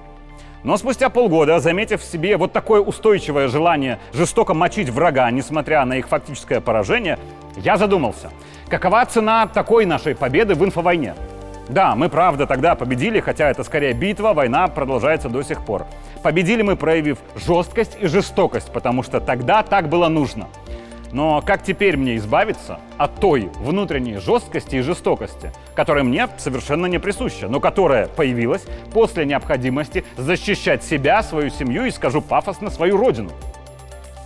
Но 0.63 0.77
спустя 0.77 1.09
полгода, 1.09 1.59
заметив 1.61 2.01
в 2.01 2.05
себе 2.05 2.37
вот 2.37 2.53
такое 2.53 2.81
устойчивое 2.81 3.49
желание 3.49 3.99
жестоко 4.13 4.55
мочить 4.55 4.89
врага, 4.89 5.31
несмотря 5.31 5.85
на 5.85 5.97
их 5.97 6.09
фактическое 6.09 6.61
поражение, 6.61 7.19
я 7.57 7.77
задумался, 7.77 8.31
какова 8.69 9.05
цена 9.05 9.47
такой 9.47 9.85
нашей 9.85 10.15
победы 10.15 10.55
в 10.55 10.65
инфовойне? 10.65 11.15
Да, 11.69 11.95
мы 11.95 12.09
правда 12.09 12.47
тогда 12.47 12.75
победили, 12.75 13.21
хотя 13.21 13.51
это 13.51 13.63
скорее 13.63 13.93
битва, 13.93 14.33
война 14.33 14.69
продолжается 14.69 15.29
до 15.29 15.43
сих 15.43 15.65
пор. 15.65 15.87
Победили 16.23 16.63
мы, 16.63 16.77
проявив 16.77 17.19
жесткость 17.37 17.97
и 18.01 18.07
жестокость, 18.07 18.73
потому 18.73 19.03
что 19.03 19.21
тогда 19.21 19.63
так 19.63 19.89
было 19.89 20.09
нужно– 20.09 20.47
но 21.13 21.43
как 21.43 21.63
теперь 21.63 21.97
мне 21.97 22.17
избавиться 22.17 22.81
от 22.97 23.17
той 23.17 23.51
внутренней 23.57 24.17
жесткости 24.17 24.77
и 24.77 24.81
жестокости, 24.81 25.53
которая 25.75 26.05
мне 26.05 26.29
совершенно 26.37 26.87
не 26.87 26.99
присуща, 26.99 27.49
но 27.49 27.61
которая 27.61 28.09
появилась 28.09 28.65
после 28.93 29.25
необходимости 29.25 30.05
защищать 30.17 30.85
себя, 30.85 31.23
свою 31.23 31.51
семью 31.51 31.87
и, 31.87 31.91
скажу 31.91 32.21
пафосно, 32.21 32.71
свою 32.71 32.97
родину? 32.97 33.31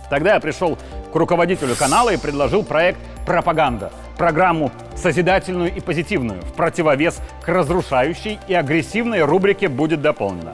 Тогда 0.09 0.33
я 0.33 0.39
пришел 0.39 0.77
к 1.11 1.15
руководителю 1.15 1.75
канала 1.75 2.11
и 2.11 2.17
предложил 2.17 2.63
проект 2.63 2.99
«Пропаганда», 3.25 3.91
программу 4.17 4.71
созидательную 4.95 5.73
и 5.73 5.79
позитивную, 5.79 6.41
в 6.41 6.53
противовес 6.53 7.19
к 7.41 7.47
разрушающей 7.47 8.39
и 8.47 8.53
агрессивной 8.53 9.23
рубрике 9.23 9.69
«Будет 9.69 10.01
дополнено». 10.01 10.53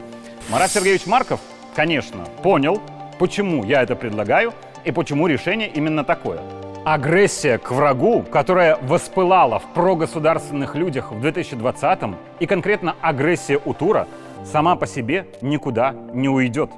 Марат 0.50 0.72
Сергеевич 0.72 1.06
Марков, 1.08 1.40
конечно, 1.76 2.26
понял, 2.44 2.82
почему 3.18 3.64
я 3.64 3.82
это 3.82 3.96
предлагаю– 3.96 4.54
и 4.90 4.92
почему 4.92 5.28
решение 5.28 5.70
именно 5.70 6.04
такое. 6.04 6.40
Агрессия 6.84 7.60
к 7.60 7.70
врагу, 7.72 8.24
которая 8.24 8.76
воспылала 8.82 9.60
в 9.60 9.68
прогосударственных 9.76 10.76
людях 10.76 11.12
в 11.12 11.24
2020-м, 11.24 12.16
и 12.40 12.48
конкретно 12.48 12.96
агрессия 13.00 13.60
у 13.64 13.76
Тура, 13.76 14.08
сама 14.44 14.76
по 14.76 14.88
себе 14.88 15.28
никуда 15.42 15.94
не 16.12 16.28
уйдет. 16.28 16.72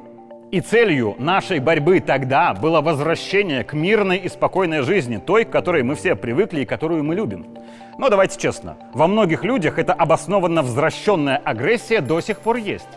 И 0.51 0.59
целью 0.59 1.15
нашей 1.19 1.59
борьбы 1.59 2.01
тогда 2.01 2.53
было 2.53 2.81
возвращение 2.81 3.63
к 3.63 3.71
мирной 3.71 4.17
и 4.17 4.27
спокойной 4.27 4.81
жизни, 4.81 5.15
той, 5.15 5.45
к 5.45 5.49
которой 5.49 5.81
мы 5.81 5.95
все 5.95 6.17
привыкли 6.17 6.61
и 6.61 6.65
которую 6.65 7.05
мы 7.05 7.15
любим. 7.15 7.45
Но 7.97 8.09
давайте 8.09 8.37
честно, 8.37 8.75
во 8.93 9.07
многих 9.07 9.45
людях 9.45 9.79
эта 9.79 9.93
обоснованно 9.93 10.63
возвращенная 10.63 11.37
агрессия 11.37 12.01
до 12.01 12.19
сих 12.19 12.39
пор 12.39 12.57
есть. 12.57 12.89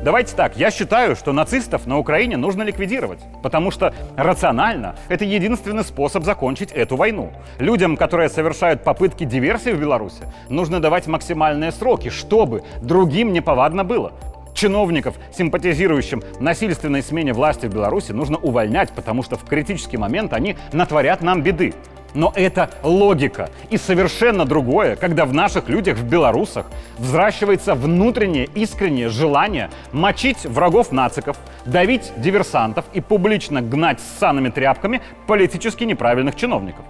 Давайте 0.00 0.34
так, 0.34 0.56
я 0.56 0.70
считаю, 0.70 1.14
что 1.14 1.32
нацистов 1.32 1.86
на 1.86 1.98
Украине 1.98 2.36
нужно 2.36 2.62
ликвидировать, 2.62 3.20
потому 3.42 3.70
что 3.70 3.94
рационально 4.16 4.96
это 5.08 5.24
единственный 5.24 5.84
способ 5.84 6.24
закончить 6.24 6.72
эту 6.72 6.96
войну. 6.96 7.32
Людям, 7.58 7.96
которые 7.96 8.28
совершают 8.28 8.82
попытки 8.82 9.24
диверсии 9.24 9.70
в 9.70 9.80
Беларуси, 9.80 10.24
нужно 10.48 10.80
давать 10.80 11.06
максимальные 11.06 11.70
сроки, 11.72 12.08
чтобы 12.08 12.64
другим 12.80 13.32
неповадно 13.32 13.84
было. 13.84 14.12
Чиновников, 14.54 15.14
симпатизирующим 15.36 16.22
насильственной 16.40 17.02
смене 17.02 17.32
власти 17.32 17.66
в 17.66 17.72
Беларуси, 17.72 18.12
нужно 18.12 18.36
увольнять, 18.36 18.92
потому 18.92 19.22
что 19.22 19.36
в 19.36 19.44
критический 19.44 19.96
момент 19.96 20.32
они 20.32 20.56
натворят 20.72 21.22
нам 21.22 21.42
беды. 21.42 21.74
Но 22.14 22.32
это 22.34 22.70
логика. 22.82 23.50
И 23.70 23.76
совершенно 23.76 24.44
другое, 24.44 24.96
когда 24.96 25.24
в 25.24 25.32
наших 25.32 25.68
людях, 25.68 25.98
в 25.98 26.04
белорусах, 26.04 26.66
взращивается 26.98 27.74
внутреннее 27.74 28.46
искреннее 28.54 29.08
желание 29.08 29.70
мочить 29.92 30.44
врагов 30.44 30.92
нациков, 30.92 31.38
давить 31.64 32.12
диверсантов 32.16 32.84
и 32.92 33.00
публично 33.00 33.62
гнать 33.62 34.00
с 34.00 34.18
санными 34.18 34.50
тряпками 34.50 35.00
политически 35.26 35.84
неправильных 35.84 36.36
чиновников. 36.36 36.84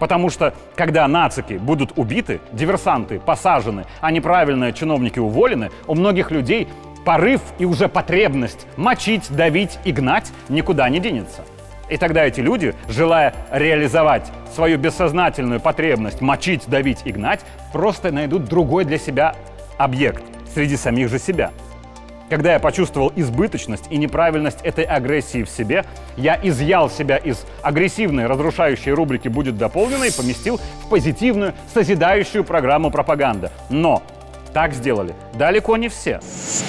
Потому 0.00 0.28
что, 0.28 0.54
когда 0.74 1.06
нацики 1.06 1.54
будут 1.54 1.92
убиты, 1.96 2.40
диверсанты 2.52 3.20
посажены, 3.20 3.84
а 4.00 4.10
неправильные 4.10 4.72
чиновники 4.72 5.20
уволены, 5.20 5.70
у 5.86 5.94
многих 5.94 6.32
людей 6.32 6.68
порыв 7.04 7.40
и 7.58 7.64
уже 7.64 7.88
потребность 7.88 8.66
мочить, 8.76 9.30
давить 9.30 9.78
и 9.84 9.92
гнать 9.92 10.32
никуда 10.48 10.88
не 10.88 10.98
денется. 10.98 11.44
И 11.88 11.96
тогда 11.96 12.24
эти 12.24 12.40
люди, 12.40 12.74
желая 12.88 13.34
реализовать 13.50 14.30
свою 14.54 14.78
бессознательную 14.78 15.60
потребность 15.60 16.20
мочить, 16.20 16.66
давить 16.66 17.02
и 17.04 17.12
гнать, 17.12 17.40
просто 17.72 18.10
найдут 18.10 18.44
другой 18.44 18.84
для 18.84 18.98
себя 18.98 19.34
объект 19.78 20.22
среди 20.52 20.76
самих 20.76 21.08
же 21.08 21.18
себя. 21.18 21.50
Когда 22.30 22.54
я 22.54 22.58
почувствовал 22.58 23.12
избыточность 23.14 23.84
и 23.90 23.98
неправильность 23.98 24.62
этой 24.62 24.84
агрессии 24.84 25.42
в 25.42 25.50
себе, 25.50 25.84
я 26.16 26.40
изъял 26.42 26.88
себя 26.88 27.18
из 27.18 27.44
агрессивной, 27.62 28.26
разрушающей 28.26 28.92
рубрики 28.92 29.28
«Будет 29.28 29.58
дополнено» 29.58 30.04
и 30.04 30.10
поместил 30.10 30.58
в 30.84 30.88
позитивную, 30.88 31.52
созидающую 31.74 32.42
программу 32.42 32.90
пропаганда. 32.90 33.52
Но 33.68 34.02
так 34.54 34.72
сделали 34.72 35.14
далеко 35.34 35.76
не 35.76 35.88
все. 35.88 36.20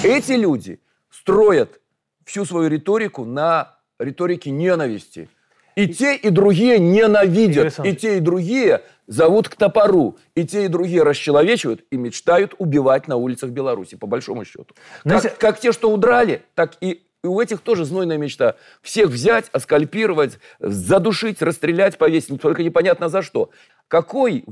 Эти 0.02 0.32
люди 0.32 0.80
строят 1.08 1.80
всю 2.24 2.44
свою 2.44 2.68
риторику 2.68 3.24
на 3.24 3.75
риторики 3.98 4.48
ненависти. 4.48 5.28
И 5.74 5.88
те, 5.88 6.16
и 6.16 6.30
другие 6.30 6.78
ненавидят. 6.78 7.78
И 7.84 7.94
те, 7.94 8.16
и 8.16 8.20
другие 8.20 8.82
зовут 9.06 9.48
к 9.48 9.56
топору. 9.56 10.16
И 10.34 10.46
те, 10.46 10.64
и 10.64 10.68
другие 10.68 11.02
расчеловечивают 11.02 11.84
и 11.90 11.96
мечтают 11.96 12.54
убивать 12.58 13.08
на 13.08 13.16
улицах 13.16 13.50
Беларуси, 13.50 13.96
по 13.96 14.06
большому 14.06 14.44
счету. 14.44 14.74
Знаете, 15.04 15.28
как, 15.28 15.38
как 15.38 15.60
те, 15.60 15.72
что 15.72 15.90
удрали, 15.90 16.42
так 16.54 16.76
и 16.80 17.02
и 17.24 17.28
у 17.28 17.40
этих 17.40 17.60
тоже 17.60 17.84
знойная 17.84 18.18
мечта. 18.18 18.54
Всех 18.82 19.08
взять, 19.08 19.46
оскальпировать, 19.50 20.38
задушить, 20.60 21.42
расстрелять, 21.42 21.98
повесить. 21.98 22.40
Только 22.40 22.62
непонятно 22.62 23.08
за 23.08 23.20
что. 23.22 23.50
Какой 23.88 24.44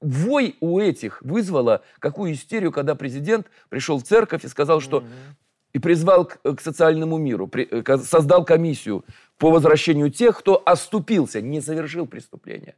вой 0.00 0.56
у 0.60 0.80
этих 0.80 1.20
вызвало 1.20 1.82
какую 1.98 2.32
истерию, 2.32 2.72
когда 2.72 2.94
президент 2.94 3.48
пришел 3.68 3.98
в 3.98 4.04
церковь 4.04 4.46
и 4.46 4.48
сказал, 4.48 4.80
что 4.80 5.04
и 5.76 5.78
призвал 5.78 6.24
к, 6.24 6.38
к 6.42 6.60
социальному 6.62 7.18
миру, 7.18 7.48
при, 7.48 7.68
э, 7.70 7.98
создал 7.98 8.46
комиссию 8.46 9.04
по 9.36 9.50
возвращению 9.50 10.10
тех, 10.10 10.38
кто 10.38 10.62
оступился, 10.64 11.42
не 11.42 11.60
совершил 11.60 12.06
преступления. 12.06 12.76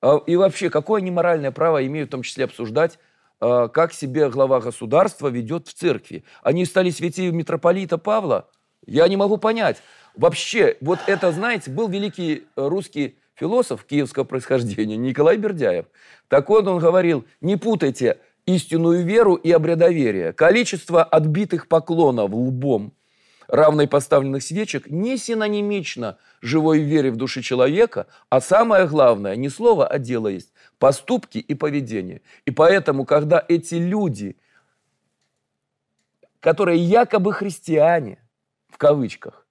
А, 0.00 0.22
и 0.24 0.36
вообще, 0.36 0.70
какое 0.70 1.00
они 1.00 1.10
моральное 1.10 1.50
право 1.50 1.84
имеют 1.84 2.10
в 2.10 2.12
том 2.12 2.22
числе 2.22 2.44
обсуждать, 2.44 3.00
а, 3.40 3.66
как 3.66 3.92
себе 3.92 4.30
глава 4.30 4.60
государства 4.60 5.26
ведет 5.26 5.66
в 5.66 5.74
церкви? 5.74 6.22
Они 6.44 6.64
стали 6.64 6.90
святей 6.90 7.32
митрополита 7.32 7.98
Павла? 7.98 8.48
Я 8.86 9.08
не 9.08 9.16
могу 9.16 9.36
понять. 9.36 9.82
Вообще, 10.14 10.76
вот 10.80 11.00
это, 11.08 11.32
знаете, 11.32 11.72
был 11.72 11.88
великий 11.88 12.46
русский 12.54 13.18
философ 13.34 13.82
киевского 13.82 14.22
происхождения 14.22 14.96
Николай 14.96 15.38
Бердяев. 15.38 15.86
Так 16.28 16.50
вот 16.50 16.68
он 16.68 16.78
говорил, 16.78 17.24
не 17.40 17.56
путайте 17.56 18.20
истинную 18.46 19.04
веру 19.04 19.34
и 19.34 19.50
обрядоверие. 19.50 20.32
Количество 20.32 21.02
отбитых 21.04 21.68
поклонов 21.68 22.32
лбом 22.32 22.92
равной 23.48 23.88
поставленных 23.88 24.42
свечек 24.42 24.88
не 24.88 25.16
синонимично 25.18 26.18
живой 26.40 26.80
вере 26.80 27.10
в 27.10 27.16
душе 27.16 27.42
человека, 27.42 28.06
а 28.28 28.40
самое 28.40 28.86
главное, 28.86 29.36
не 29.36 29.48
слово, 29.48 29.86
а 29.86 29.98
дело 29.98 30.28
есть, 30.28 30.52
поступки 30.78 31.38
и 31.38 31.54
поведение. 31.54 32.22
И 32.44 32.50
поэтому, 32.50 33.04
когда 33.04 33.44
эти 33.48 33.74
люди, 33.74 34.36
которые 36.40 36.78
якобы 36.78 37.32
христиане, 37.32 38.22
в 38.68 38.78
кавычках, 38.78 39.46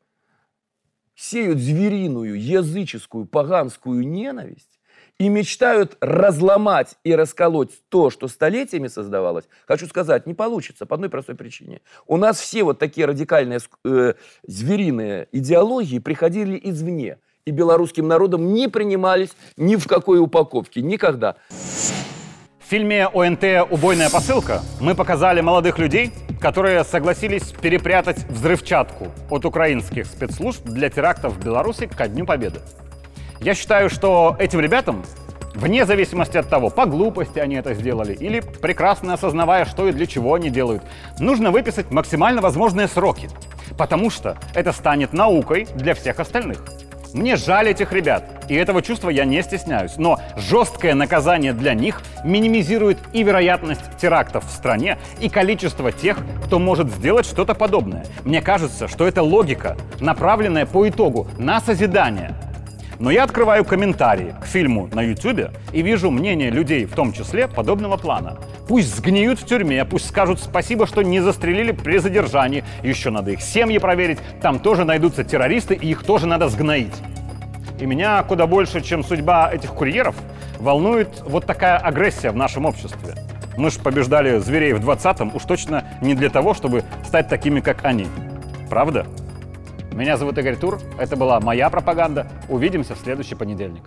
сеют 1.15 1.59
звериную, 1.59 2.39
языческую, 2.39 3.25
поганскую 3.25 4.05
ненависть, 4.07 4.74
и 5.19 5.29
мечтают 5.29 5.97
разломать 6.01 6.95
и 7.03 7.15
расколоть 7.15 7.71
то, 7.89 8.09
что 8.09 8.27
столетиями 8.27 8.87
создавалось, 8.87 9.45
хочу 9.67 9.87
сказать, 9.87 10.27
не 10.27 10.33
получится 10.33 10.85
по 10.85 10.95
одной 10.95 11.09
простой 11.09 11.35
причине. 11.35 11.81
У 12.07 12.17
нас 12.17 12.39
все 12.39 12.63
вот 12.63 12.79
такие 12.79 13.07
радикальные 13.07 13.59
э, 13.85 14.13
звериные 14.45 15.27
идеологии 15.31 15.99
приходили 15.99 16.59
извне, 16.63 17.19
и 17.45 17.51
белорусским 17.51 18.07
народом 18.07 18.53
не 18.53 18.67
принимались 18.67 19.31
ни 19.55 19.75
в 19.75 19.87
какой 19.87 20.19
упаковке, 20.19 20.81
никогда. 20.81 21.35
В 21.49 22.67
фильме 22.67 23.07
ОНТ 23.07 23.69
«Убойная 23.69 24.09
посылка» 24.09 24.63
мы 24.81 24.95
показали 24.95 25.39
молодых 25.39 25.77
людей, 25.77 26.11
которые 26.41 26.83
согласились 26.83 27.51
перепрятать 27.51 28.25
взрывчатку 28.27 29.09
от 29.29 29.45
украинских 29.45 30.07
спецслужб 30.07 30.63
для 30.65 30.89
терактов 30.89 31.35
в 31.35 31.45
Беларуси 31.45 31.85
ко 31.85 32.07
Дню 32.07 32.25
Победы. 32.25 32.61
Я 33.41 33.53
считаю, 33.53 33.89
что 33.89 34.35
этим 34.39 34.59
ребятам 34.59 35.03
Вне 35.55 35.85
зависимости 35.85 36.35
от 36.35 36.49
того, 36.49 36.69
по 36.69 36.85
глупости 36.85 37.39
они 37.39 37.55
это 37.55 37.73
сделали 37.73 38.13
или 38.13 38.41
прекрасно 38.41 39.13
осознавая, 39.13 39.63
что 39.63 39.87
и 39.87 39.93
для 39.93 40.05
чего 40.05 40.33
они 40.33 40.49
делают, 40.49 40.83
нужно 41.17 41.49
выписать 41.49 41.91
максимально 41.91 42.41
возможные 42.41 42.89
сроки, 42.89 43.29
потому 43.77 44.09
что 44.09 44.37
это 44.53 44.73
станет 44.73 45.13
наукой 45.13 45.65
для 45.75 45.93
всех 45.93 46.19
остальных. 46.19 46.61
Мне 47.13 47.37
жаль 47.37 47.69
этих 47.69 47.93
ребят, 47.93 48.25
и 48.49 48.55
этого 48.55 48.81
чувства 48.81 49.09
я 49.09 49.23
не 49.23 49.41
стесняюсь. 49.41 49.93
Но 49.95 50.19
жесткое 50.35 50.93
наказание 50.93 51.53
для 51.53 51.73
них 51.73 52.01
минимизирует 52.25 52.97
и 53.13 53.23
вероятность 53.23 53.95
терактов 53.97 54.45
в 54.45 54.51
стране, 54.51 54.97
и 55.21 55.29
количество 55.29 55.93
тех, 55.93 56.17
кто 56.45 56.59
может 56.59 56.91
сделать 56.91 57.25
что-то 57.25 57.55
подобное. 57.55 58.05
Мне 58.25 58.41
кажется, 58.41 58.89
что 58.89 59.07
это 59.07 59.23
логика, 59.23 59.77
направленная 60.01 60.65
по 60.65 60.89
итогу 60.89 61.25
на 61.37 61.61
созидание. 61.61 62.35
Но 62.99 63.11
я 63.11 63.23
открываю 63.23 63.65
комментарии 63.65 64.35
к 64.41 64.45
фильму 64.45 64.89
на 64.93 65.01
YouTube 65.01 65.51
и 65.73 65.81
вижу 65.81 66.11
мнение 66.11 66.49
людей, 66.49 66.85
в 66.85 66.93
том 66.95 67.11
числе 67.11 67.47
подобного 67.47 67.97
плана. 67.97 68.37
Пусть 68.67 68.95
сгниют 68.95 69.39
в 69.39 69.45
тюрьме, 69.45 69.83
пусть 69.85 70.07
скажут 70.07 70.39
спасибо, 70.39 70.87
что 70.87 71.01
не 71.01 71.19
застрелили 71.19 71.71
при 71.71 71.97
задержании. 71.97 72.63
Еще 72.83 73.09
надо 73.09 73.31
их 73.31 73.41
семьи 73.41 73.77
проверить, 73.77 74.19
там 74.41 74.59
тоже 74.59 74.85
найдутся 74.85 75.23
террористы, 75.23 75.75
и 75.75 75.89
их 75.89 76.03
тоже 76.03 76.25
надо 76.25 76.47
сгноить. 76.47 76.95
И 77.79 77.85
меня 77.85 78.23
куда 78.23 78.47
больше, 78.47 78.81
чем 78.81 79.03
судьба 79.03 79.51
этих 79.51 79.71
курьеров, 79.71 80.15
волнует 80.59 81.21
вот 81.25 81.45
такая 81.45 81.77
агрессия 81.77 82.31
в 82.31 82.37
нашем 82.37 82.65
обществе. 82.65 83.15
Мы 83.57 83.71
же 83.71 83.79
побеждали 83.79 84.37
зверей 84.39 84.73
в 84.73 84.87
20-м 84.87 85.35
уж 85.35 85.43
точно 85.43 85.85
не 86.01 86.13
для 86.13 86.29
того, 86.29 86.53
чтобы 86.53 86.83
стать 87.05 87.27
такими, 87.27 87.59
как 87.59 87.83
они. 87.83 88.07
Правда? 88.69 89.05
Меня 89.95 90.17
зовут 90.17 90.37
Игорь 90.37 90.57
Тур, 90.57 90.81
это 90.99 91.15
была 91.15 91.39
моя 91.39 91.69
пропаганда. 91.69 92.27
Увидимся 92.49 92.95
в 92.95 92.99
следующий 92.99 93.35
понедельник. 93.35 93.83